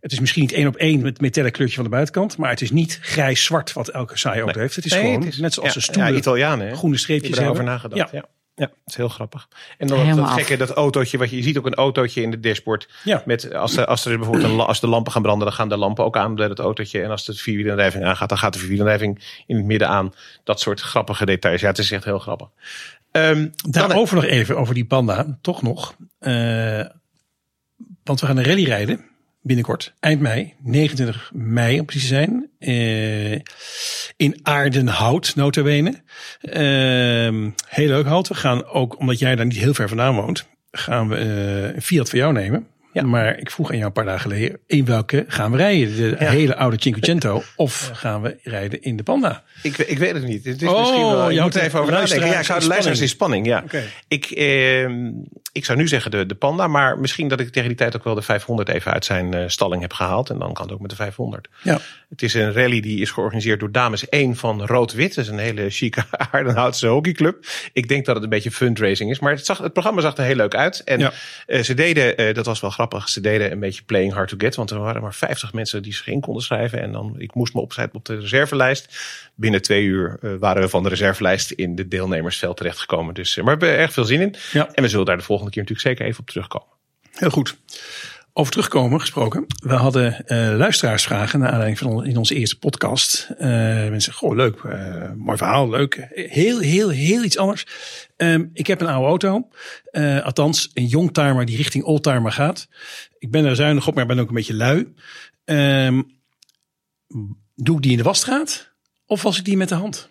Het 0.00 0.12
is 0.12 0.20
misschien 0.20 0.42
niet 0.42 0.52
één 0.52 0.66
op 0.66 0.76
één 0.76 0.96
met 0.96 1.12
het 1.12 1.20
metallic 1.20 1.52
kleurtje 1.52 1.76
van 1.76 1.84
de 1.84 1.90
buitenkant. 1.90 2.36
Maar 2.36 2.50
het 2.50 2.60
is 2.60 2.70
niet 2.70 2.98
grijs-zwart 3.02 3.72
wat 3.72 3.88
elke 3.88 4.18
saaie 4.18 4.40
auto 4.40 4.52
nee. 4.52 4.62
heeft. 4.62 4.76
Het 4.76 4.84
is 4.84 4.92
nee, 4.92 5.00
gewoon 5.00 5.20
het 5.20 5.32
is, 5.32 5.38
net 5.38 5.54
zoals 5.54 5.68
ja, 5.68 5.74
de 5.74 5.80
stoelen 5.80 6.12
ja, 6.12 6.18
Italianen, 6.18 6.76
groene 6.76 6.96
streepjes 6.96 7.30
hebben. 7.30 7.50
over 7.50 7.64
nagedacht. 7.64 8.10
Ja. 8.12 8.18
ja. 8.18 8.28
Ja, 8.54 8.66
dat 8.66 8.76
is 8.86 8.96
heel 8.96 9.08
grappig. 9.08 9.48
En 9.78 9.86
dan 9.86 10.06
dat, 10.06 10.16
dat 10.16 10.28
gekke, 10.28 10.56
dat 10.56 10.70
autootje, 10.70 11.18
wat 11.18 11.30
je, 11.30 11.36
je 11.36 11.42
ziet 11.42 11.58
ook 11.58 11.66
een 11.66 11.74
autootje 11.74 12.22
in 12.22 12.30
de 12.30 12.40
dashboard. 12.40 12.88
Ja. 13.04 13.22
Met, 13.26 13.54
als, 13.54 13.76
er, 13.76 13.86
als 13.86 14.04
er 14.04 14.16
bijvoorbeeld 14.16 14.52
een, 14.52 14.60
als 14.60 14.80
de 14.80 14.86
lampen 14.86 15.12
gaan 15.12 15.22
branden, 15.22 15.46
dan 15.46 15.56
gaan 15.56 15.68
de 15.68 15.76
lampen 15.76 16.04
ook 16.04 16.16
aan 16.16 16.34
bij 16.34 16.46
het 16.46 16.58
autootje. 16.58 17.02
En 17.02 17.10
als 17.10 17.24
de 17.24 17.34
vierwielaandrijving 17.34 18.04
aangaat, 18.04 18.28
dan 18.28 18.38
gaat 18.38 18.52
de 18.52 18.58
vierwielaandrijving 18.58 19.42
in 19.46 19.56
het 19.56 19.64
midden 19.64 19.88
aan. 19.88 20.12
Dat 20.44 20.60
soort 20.60 20.80
grappige 20.80 21.26
details. 21.26 21.60
Ja, 21.60 21.68
het 21.68 21.78
is 21.78 21.90
echt 21.90 22.04
heel 22.04 22.18
grappig. 22.18 22.48
Um, 23.12 23.50
Daarover 23.68 24.14
nog 24.14 24.24
even, 24.24 24.56
over 24.56 24.74
die 24.74 24.86
panda, 24.86 25.38
toch 25.40 25.62
nog. 25.62 25.96
Uh, 26.20 26.84
want 28.04 28.20
we 28.20 28.26
gaan 28.26 28.36
een 28.36 28.44
rally 28.44 28.64
rijden 28.64 29.10
binnenkort, 29.42 29.94
eind 30.00 30.20
mei, 30.20 30.54
29 30.62 31.30
mei 31.34 31.80
om 31.80 31.86
precies 31.86 32.08
te 32.08 32.14
zijn, 32.14 32.50
uh, 32.58 33.32
in 34.16 34.38
Aardenhout, 34.42 35.32
notabene. 35.36 35.90
Uh, 36.42 37.50
heel 37.68 37.88
leuk, 37.88 38.06
Halt. 38.06 38.28
We 38.28 38.34
gaan 38.34 38.66
ook, 38.66 38.98
omdat 38.98 39.18
jij 39.18 39.36
daar 39.36 39.46
niet 39.46 39.58
heel 39.58 39.74
ver 39.74 39.88
vandaan 39.88 40.14
woont, 40.14 40.46
gaan 40.70 41.08
we 41.08 41.16
uh, 41.16 41.74
een 41.74 41.82
Fiat 41.82 42.08
voor 42.08 42.18
jou 42.18 42.32
nemen. 42.32 42.66
Ja. 42.92 43.02
Maar 43.02 43.38
ik 43.38 43.50
vroeg 43.50 43.70
aan 43.70 43.76
jou 43.76 43.86
een 43.86 43.92
paar 43.92 44.04
dagen 44.04 44.20
geleden, 44.20 44.58
in 44.66 44.84
welke 44.84 45.24
gaan 45.28 45.50
we 45.50 45.56
rijden? 45.56 45.96
De 45.96 46.16
ja. 46.18 46.30
hele 46.30 46.56
oude 46.56 46.76
Cinquecento 46.80 47.42
of 47.56 47.88
ja. 47.88 47.94
gaan 47.94 48.22
we 48.22 48.38
rijden 48.42 48.82
in 48.82 48.96
de 48.96 49.02
Panda? 49.02 49.42
Ik, 49.62 49.78
ik 49.78 49.98
weet 49.98 50.14
het 50.14 50.26
niet. 50.26 50.44
Het 50.44 50.62
is 50.62 50.68
oh, 50.68 50.78
misschien 50.78 51.00
wel, 51.00 51.30
je 51.30 51.40
moet 51.40 51.54
er 51.54 51.62
even 51.62 51.80
over 51.80 51.92
nadenken. 51.92 52.26
Ja, 52.26 52.38
ik 52.38 52.44
zou 52.44 52.60
de 52.60 52.66
luisteraars 52.66 53.00
in 53.00 53.08
spanning. 53.08 53.46
Ja. 53.46 53.62
Okay. 53.64 53.84
Ik, 54.08 54.24
eh, 54.24 54.88
ik 55.52 55.64
zou 55.64 55.78
nu 55.78 55.88
zeggen 55.88 56.10
de, 56.10 56.26
de 56.26 56.34
Panda, 56.34 56.66
maar 56.66 56.98
misschien 56.98 57.28
dat 57.28 57.40
ik 57.40 57.50
tegen 57.50 57.68
die 57.68 57.76
tijd 57.76 57.96
ook 57.96 58.04
wel 58.04 58.14
de 58.14 58.22
500 58.22 58.68
even 58.68 58.92
uit 58.92 59.04
zijn 59.04 59.34
uh, 59.34 59.44
stalling 59.46 59.82
heb 59.82 59.92
gehaald. 59.92 60.30
En 60.30 60.38
dan 60.38 60.52
kan 60.52 60.64
het 60.64 60.74
ook 60.74 60.80
met 60.80 60.90
de 60.90 60.96
500. 60.96 61.48
Ja. 61.62 61.80
Het 62.08 62.22
is 62.22 62.34
een 62.34 62.52
rally 62.52 62.80
die 62.80 63.00
is 63.00 63.10
georganiseerd 63.10 63.60
door 63.60 63.72
Dames 63.72 64.08
1 64.08 64.36
van 64.36 64.66
Rood-Wit. 64.66 65.14
Dat 65.14 65.24
is 65.24 65.30
een 65.30 65.38
hele 65.38 65.70
chique 65.70 66.04
Aardenhoutse 66.32 66.86
hockeyclub. 66.86 67.46
Ik 67.72 67.88
denk 67.88 68.04
dat 68.04 68.14
het 68.14 68.24
een 68.24 68.30
beetje 68.30 68.50
fundraising 68.50 69.10
is, 69.10 69.18
maar 69.18 69.32
het, 69.32 69.46
zag, 69.46 69.58
het 69.58 69.72
programma 69.72 70.00
zag 70.00 70.16
er 70.16 70.24
heel 70.24 70.36
leuk 70.36 70.54
uit. 70.54 70.84
En 70.84 70.98
ja. 70.98 71.12
uh, 71.46 71.62
ze 71.62 71.74
deden, 71.74 72.20
uh, 72.20 72.34
dat 72.34 72.46
was 72.46 72.60
wel 72.60 72.70
grappig, 72.70 73.08
ze 73.08 73.20
deden 73.20 73.52
een 73.52 73.60
beetje 73.60 73.82
playing 73.82 74.12
hard 74.12 74.28
to 74.28 74.36
get. 74.38 74.54
Want 74.54 74.70
er 74.70 74.78
waren 74.78 75.02
maar 75.02 75.14
50 75.14 75.52
mensen 75.52 75.82
die 75.82 75.94
zich 75.94 76.06
in 76.06 76.20
konden 76.20 76.42
schrijven. 76.42 76.80
En 76.80 76.92
dan, 76.92 77.14
ik 77.18 77.34
moest 77.34 77.54
me 77.54 77.60
opzetten 77.60 77.98
op 77.98 78.04
de 78.04 78.18
reservelijst. 78.18 78.98
Binnen 79.34 79.62
twee 79.62 79.84
uur 79.84 80.18
waren 80.38 80.62
we 80.62 80.68
van 80.68 80.82
de 80.82 80.88
reservelijst 80.88 81.50
in 81.50 81.74
de 81.74 81.88
deelnemersveld 81.88 82.56
terechtgekomen. 82.56 83.14
Dus, 83.14 83.36
maar 83.36 83.44
we 83.44 83.50
hebben 83.50 83.68
er 83.68 83.78
erg 83.78 83.92
veel 83.92 84.04
zin 84.04 84.20
in. 84.20 84.34
Ja. 84.52 84.68
En 84.72 84.82
we 84.82 84.88
zullen 84.88 85.06
daar 85.06 85.16
de 85.16 85.22
volgende 85.22 85.41
keer 85.50 85.62
natuurlijk 85.62 85.88
zeker 85.88 86.06
even 86.06 86.20
op 86.20 86.26
terugkomen. 86.26 86.68
Heel 87.10 87.30
goed. 87.30 87.56
Over 88.32 88.52
terugkomen 88.52 89.00
gesproken. 89.00 89.46
We 89.62 89.74
hadden 89.74 90.24
uh, 90.26 90.56
luisteraarsvragen 90.56 91.38
naar 91.38 91.48
aanleiding 91.48 91.78
van 91.78 92.04
in 92.04 92.16
onze 92.16 92.34
eerste 92.34 92.58
podcast. 92.58 93.28
Uh, 93.30 93.38
mensen, 93.88 94.12
goh, 94.12 94.34
leuk, 94.34 94.62
uh, 94.62 95.12
mooi 95.12 95.36
verhaal, 95.36 95.68
leuk. 95.68 96.08
Heel, 96.10 96.58
heel, 96.58 96.88
heel 96.88 97.22
iets 97.22 97.38
anders. 97.38 97.66
Um, 98.16 98.50
ik 98.52 98.66
heb 98.66 98.80
een 98.80 98.86
oude 98.86 99.06
auto. 99.06 99.48
althans, 100.24 100.70
een 100.74 100.86
youngtimer 100.86 101.44
die 101.44 101.56
richting 101.56 101.84
oldtimer 101.84 102.32
gaat. 102.32 102.68
Ik 103.18 103.30
ben 103.30 103.44
er 103.44 103.56
zuinig 103.56 103.88
op, 103.88 103.94
maar 103.94 104.06
ben 104.06 104.18
ook 104.18 104.28
een 104.28 104.34
beetje 104.34 104.54
lui. 104.54 104.94
Um, 105.44 106.20
doe 107.54 107.76
ik 107.76 107.82
die 107.82 107.90
in 107.90 107.96
de 107.96 108.02
wasstraat? 108.02 108.70
Of 109.06 109.22
was 109.22 109.38
ik 109.38 109.44
die 109.44 109.56
met 109.56 109.68
de 109.68 109.74
hand? 109.74 110.08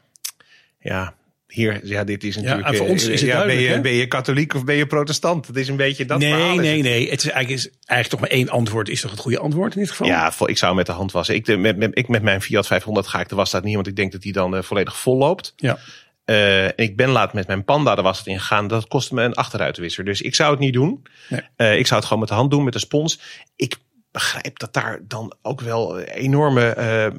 Ja, 0.79 1.15
hier, 1.51 1.79
ja, 1.83 2.03
dit 2.03 2.23
is 2.23 2.35
natuurlijk. 2.35 2.67
en 2.67 2.75
voor 2.75 2.87
ons 2.87 3.05
eh, 3.07 3.13
is 3.13 3.21
het 3.21 3.29
ja, 3.29 3.45
ben, 3.45 3.59
je, 3.59 3.67
hè? 3.67 3.81
ben 3.81 3.91
je 3.91 4.07
katholiek 4.07 4.53
of 4.53 4.63
ben 4.63 4.75
je 4.75 4.85
protestant? 4.85 5.47
Het 5.47 5.55
is 5.55 5.67
een 5.67 5.75
beetje 5.75 6.05
dat 6.05 6.19
nee, 6.19 6.33
nee, 6.33 6.75
het. 6.75 6.83
nee. 6.83 7.09
Het 7.09 7.23
is 7.23 7.29
eigenlijk, 7.29 7.49
is 7.49 7.69
eigenlijk 7.85 8.09
toch 8.09 8.19
maar 8.19 8.29
één 8.29 8.49
antwoord. 8.49 8.89
Is 8.89 9.01
toch 9.01 9.11
het 9.11 9.19
goede 9.19 9.39
antwoord 9.39 9.75
in 9.75 9.81
dit 9.81 9.89
geval? 9.89 10.07
Ja, 10.07 10.33
ik 10.45 10.57
zou 10.57 10.75
met 10.75 10.85
de 10.85 10.91
hand 10.91 11.11
wassen. 11.11 11.35
Ik, 11.35 11.45
de, 11.45 11.57
met, 11.57 11.77
met, 11.77 11.97
ik 11.97 12.07
met 12.07 12.21
mijn 12.21 12.41
Fiat 12.41 12.67
500 12.67 13.07
ga 13.07 13.19
ik 13.19 13.29
de 13.29 13.35
wasstraat 13.35 13.63
niet, 13.63 13.75
want 13.75 13.87
ik 13.87 13.95
denk 13.95 14.11
dat 14.11 14.21
die 14.21 14.33
dan 14.33 14.55
eh, 14.55 14.61
volledig 14.61 14.97
vol 14.97 15.17
loopt. 15.17 15.53
Ja. 15.55 15.77
Eh, 16.25 16.67
ik 16.67 16.95
ben 16.95 17.09
laat 17.09 17.33
met 17.33 17.47
mijn 17.47 17.63
Panda 17.63 17.95
de 17.95 18.01
was 18.01 18.17
het 18.17 18.27
ingegaan. 18.27 18.67
Dat 18.67 18.87
kostte 18.87 19.13
me 19.13 19.23
een 19.23 19.33
achteruitwisser. 19.33 20.05
Dus 20.05 20.21
ik 20.21 20.35
zou 20.35 20.51
het 20.51 20.59
niet 20.59 20.73
doen. 20.73 21.03
Nee. 21.29 21.77
Ik 21.77 21.87
zou 21.87 21.99
het 21.99 22.03
gewoon 22.03 22.19
met 22.19 22.29
de 22.29 22.35
hand 22.35 22.51
doen, 22.51 22.63
met 22.63 22.73
de 22.73 22.79
spons. 22.79 23.19
Ik 23.55 23.75
begrijp 24.11 24.59
dat 24.59 24.73
daar 24.73 24.99
dan 25.07 25.33
ook 25.41 25.61
wel 25.61 25.99
enorme... 25.99 26.61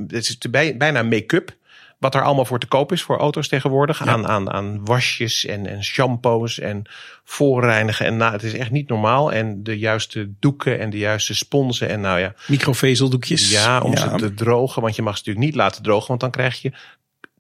het 0.09 0.29
is 0.29 0.39
bij- 0.39 0.77
bijna 0.77 1.03
make-up. 1.03 1.57
Wat 2.03 2.15
er 2.15 2.23
allemaal 2.23 2.45
voor 2.45 2.59
te 2.59 2.67
koop 2.67 2.93
is 2.93 3.03
voor 3.03 3.19
auto's 3.19 3.49
tegenwoordig. 3.49 4.07
Aan, 4.07 4.27
aan, 4.27 4.51
aan 4.51 4.85
wasjes 4.85 5.45
en, 5.47 5.67
en 5.67 5.85
shampoos 5.85 6.59
en 6.59 6.83
voorreinigen. 7.25 8.07
En 8.07 8.17
nou, 8.17 8.33
het 8.33 8.43
is 8.43 8.55
echt 8.55 8.71
niet 8.71 8.89
normaal. 8.89 9.33
En 9.33 9.63
de 9.63 9.79
juiste 9.79 10.33
doeken 10.41 10.79
en 10.79 10.91
de 10.91 10.99
juiste 10.99 11.35
sponsen. 11.35 11.89
En 11.89 12.01
nou 12.01 12.19
ja, 12.21 12.35
Microvezeldoekjes. 12.47 13.51
ja 13.51 13.81
om 13.81 13.93
ja. 13.93 13.99
ze 13.99 14.17
te 14.17 14.35
drogen. 14.35 14.83
Want 14.83 14.97
je 14.97 15.03
mag 15.03 15.13
ze 15.13 15.19
natuurlijk 15.19 15.47
niet 15.47 15.55
laten 15.57 15.83
drogen. 15.83 16.09
Want 16.09 16.21
dan 16.21 16.31
krijg 16.31 16.63
je 16.63 16.73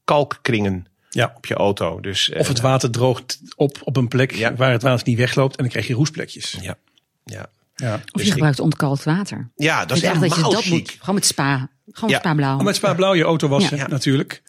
kalkkringen 0.04 0.86
Ja. 1.10 1.32
op 1.36 1.46
je 1.46 1.54
auto. 1.54 2.00
Dus, 2.00 2.30
eh, 2.30 2.40
Of 2.40 2.48
het 2.48 2.60
water 2.60 2.90
droogt 2.90 3.40
op 3.56 3.78
op 3.84 3.96
een 3.96 4.08
plek 4.08 4.34
Ja. 4.34 4.54
waar 4.54 4.70
het 4.72 4.82
water 4.82 5.08
niet 5.08 5.18
wegloopt. 5.18 5.56
En 5.56 5.62
dan 5.62 5.72
krijg 5.72 5.86
je 5.86 5.94
roestplekjes. 5.94 6.56
Ja. 6.60 6.76
Ja. 7.24 7.46
Ja. 7.82 7.94
Of 7.94 8.00
Dus 8.02 8.22
je 8.22 8.26
ik- 8.26 8.32
gebruikt 8.32 8.60
ontkalkt 8.60 9.04
water. 9.04 9.50
ja, 9.56 9.80
dat 9.84 9.96
is 9.96 10.02
ik 10.02 10.08
helemaal 10.08 10.28
dat 10.28 10.38
je 10.38 10.52
dat 10.52 10.64
moet. 10.66 10.96
Gewoon 10.98 11.14
met 11.14 11.26
spa. 11.26 11.70
Gewoon 11.90 12.10
Ja. 12.10 12.18
spa 12.18 12.34
blauw. 12.34 12.58
Om 12.58 12.64
met 12.64 12.76
spa 12.76 12.94
blauw 12.94 13.14
je 13.14 13.22
auto 13.24 13.48
wassen 13.48 13.76
Ja. 13.76 13.86
natuurlijk. 13.86 14.42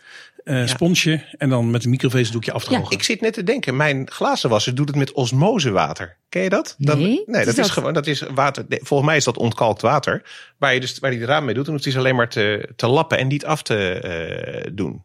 Eh, 0.43 0.65
Sponsje 0.67 1.23
en 1.37 1.49
dan 1.49 1.71
met 1.71 1.83
een 1.83 1.89
microvezeldoekje 1.89 2.51
afdrogen. 2.51 2.91
Ik 2.91 3.03
zit 3.03 3.21
net 3.21 3.33
te 3.33 3.43
denken, 3.43 3.75
mijn 3.75 4.09
glazenwasser 4.11 4.75
doet 4.75 4.87
het 4.87 4.97
met 4.97 5.11
osmosewater. 5.11 6.17
Ken 6.29 6.41
je 6.43 6.49
dat? 6.49 6.75
Dan- 6.77 6.97
Nee, 6.97 7.23
nee 7.25 7.45
dat 7.45 7.57
is 7.57 7.69
gewoon, 7.69 7.93
dat 7.93 8.07
is 8.07 8.23
water. 8.33 8.65
nee, 8.67 8.79
Volgens 8.83 9.09
mij 9.09 9.17
is 9.17 9.23
dat 9.23 9.37
ontkalkt 9.37 9.81
water. 9.81 10.21
Waar 10.57 10.73
je 10.73 10.79
dus, 10.79 10.99
waar 10.99 11.09
hij 11.11 11.19
de 11.19 11.25
raam 11.25 11.45
mee 11.45 11.53
doet, 11.53 11.63
dan 11.63 11.73
hoeft 11.73 11.85
hij 11.85 11.93
ze 11.93 11.99
alleen 11.99 12.15
maar 12.15 12.29
te, 12.29 12.69
te 12.75 12.87
lappen 12.87 13.17
en 13.17 13.27
niet 13.27 13.45
af 13.45 13.61
te 13.63 13.89
eh, 13.93 14.71
doen. 14.73 15.03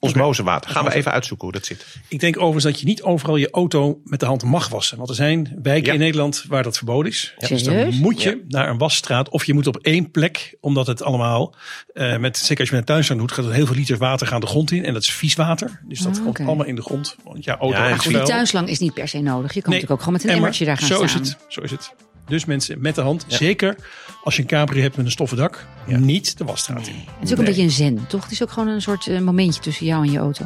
Ja, 0.00 0.08
osmosewater. 0.08 0.70
Gaan 0.70 0.84
we 0.84 0.94
even 0.94 1.12
uitzoeken 1.12 1.46
hoe 1.46 1.56
dat 1.56 1.66
zit. 1.66 1.86
Ik 2.08 2.20
denk 2.20 2.36
overigens 2.36 2.64
dat 2.64 2.80
je 2.80 2.86
niet 2.86 3.02
overal 3.02 3.36
je 3.36 3.50
auto 3.50 4.00
met 4.04 4.20
de 4.20 4.26
hand 4.26 4.42
mag 4.44 4.68
wassen. 4.68 4.96
Want 4.96 5.08
er 5.08 5.14
zijn 5.14 5.58
wijken 5.62 5.86
Ja. 5.86 5.92
in 5.92 5.98
Nederland 5.98 6.44
waar 6.48 6.62
dat 6.62 6.76
verboden 6.76 7.10
is. 7.12 7.34
Dus 7.48 7.62
dan 7.64 7.94
moet 7.94 8.22
je 8.22 8.28
Ja. 8.30 8.36
naar 8.48 8.68
een 8.68 8.78
wasstraat. 8.78 9.28
Of 9.28 9.44
je 9.44 9.54
moet 9.54 9.66
op 9.66 9.76
één 9.76 10.10
plek. 10.10 10.56
Omdat 10.60 10.86
het 10.86 11.02
allemaal, 11.02 11.54
eh, 11.94 12.16
met, 12.16 12.36
zeker 12.38 12.58
als 12.60 12.68
je 12.68 12.74
met 12.74 12.80
een 12.88 12.94
tuinslang 12.94 13.20
doet, 13.20 13.32
gaat 13.32 13.44
er 13.44 13.52
heel 13.52 13.66
veel 13.66 13.74
liters 13.76 13.98
water 13.98 14.26
gaan 14.26 14.40
de 14.40 14.46
grond 14.46 14.70
in. 14.70 14.84
En 14.84 14.92
dat 14.92 15.02
is 15.02 15.12
vies 15.12 15.34
water. 15.34 15.80
Dus 15.88 15.98
dat 16.00 16.16
Ah, 16.18 16.24
komt 16.24 16.40
allemaal 16.40 16.66
in 16.66 16.74
de 16.74 16.82
grond. 16.82 17.16
Want 17.24 17.44
ja, 17.44 17.56
auto 17.58 17.76
Ja, 17.78 17.88
en 17.88 17.98
goed, 17.98 18.12
die 18.12 18.22
tuinslang 18.22 18.68
is 18.68 18.78
niet 18.78 18.94
per 18.94 19.08
se 19.08 19.18
nodig. 19.20 19.54
Je 19.54 19.62
kan 19.62 19.70
Nee, 19.72 19.80
natuurlijk 19.80 19.90
ook 19.90 19.98
gewoon 19.98 20.12
met 20.12 20.22
een 20.22 20.28
Emmer, 20.28 20.42
emmertje 20.44 20.64
daar 20.64 20.76
gaan 20.78 20.86
zo 20.88 21.06
staan. 21.06 21.22
Is 21.22 21.28
het, 21.28 21.38
zo 21.48 21.60
is 21.60 21.70
het. 21.70 21.94
Dus 22.30 22.44
mensen 22.44 22.80
met 22.80 22.94
de 22.94 23.00
hand, 23.00 23.24
zeker 23.26 23.76
als 24.22 24.36
je 24.36 24.42
een 24.42 24.48
cabrio 24.48 24.82
hebt 24.82 24.96
met 24.96 25.04
een 25.04 25.10
stoffen 25.10 25.36
dak, 25.36 25.66
Ja. 25.86 25.98
niet 25.98 26.38
de 26.38 26.44
wasstraat 26.44 26.86
in. 26.86 26.94
Het 26.94 27.04
is 27.22 27.32
ook 27.32 27.38
een 27.38 27.44
beetje 27.44 27.62
een 27.62 27.70
zen, 27.70 28.06
toch? 28.06 28.22
Het 28.22 28.32
is 28.32 28.42
ook 28.42 28.50
gewoon 28.50 28.68
een 28.68 28.82
soort 28.82 29.06
eh, 29.06 29.20
momentje 29.20 29.60
tussen 29.60 29.86
jou 29.86 30.04
en 30.04 30.10
je 30.12 30.18
auto. 30.18 30.44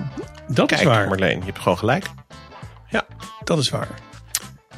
Dat 0.48 0.66
Kijk, 0.66 0.80
is 0.80 0.86
waar. 0.86 1.08
Marleen, 1.08 1.38
je 1.38 1.44
hebt 1.44 1.58
gewoon 1.58 1.78
gelijk. 1.78 2.06
Dat 3.44 3.58
is 3.58 3.68
waar. 3.70 3.88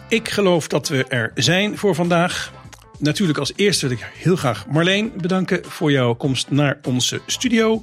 Ik 0.09 0.29
geloof 0.29 0.69
dat 0.69 0.89
we 0.89 1.05
er 1.05 1.33
zijn 1.35 1.79
voor 1.79 1.95
vandaag. 1.95 2.53
Natuurlijk 2.99 3.39
als 3.39 3.53
eerste 3.57 3.89
wil 3.89 3.97
ik 3.97 4.11
heel 4.15 4.37
graag 4.37 4.67
Marleen 4.67 5.13
bedanken 5.21 5.61
voor 5.65 5.91
jouw 5.91 6.15
komst 6.15 6.51
naar 6.51 6.79
onze 6.85 7.21
studio. 7.27 7.83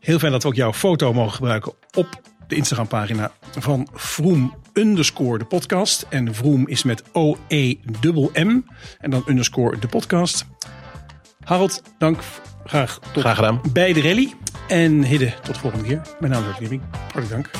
Heel 0.00 0.18
fijn 0.18 0.32
dat 0.32 0.42
we 0.42 0.48
ook 0.48 0.54
jouw 0.54 0.72
foto 0.72 1.12
mogen 1.12 1.32
gebruiken 1.34 1.72
op 1.94 2.20
de 2.46 2.54
Instagram 2.54 2.86
pagina 2.88 3.32
van 3.58 3.88
Vroom 3.94 4.54
underscore 4.76 5.38
de 5.38 5.44
podcast. 5.44 6.06
En 6.08 6.34
Vroom 6.34 6.68
is 6.68 6.82
met 6.82 7.02
O-E-M-M 7.12 8.60
en 8.98 9.10
dan 9.10 9.22
underscore 9.26 9.78
de 9.78 9.88
podcast. 9.88 10.44
Harold, 11.44 11.82
dank 11.98 12.20
graag 12.64 12.98
tot 13.12 13.22
Graag 13.22 13.36
gedaan. 13.36 13.60
bij 13.72 13.92
de 13.92 14.02
rally. 14.02 14.34
En 14.68 15.02
Hidde, 15.02 15.34
tot 15.42 15.54
de 15.54 15.60
volgende 15.60 15.86
keer. 15.86 16.00
Mijn 16.20 16.32
naam 16.32 16.44
is. 16.58 16.80
Hartelijk 16.90 17.30
dank. 17.30 17.50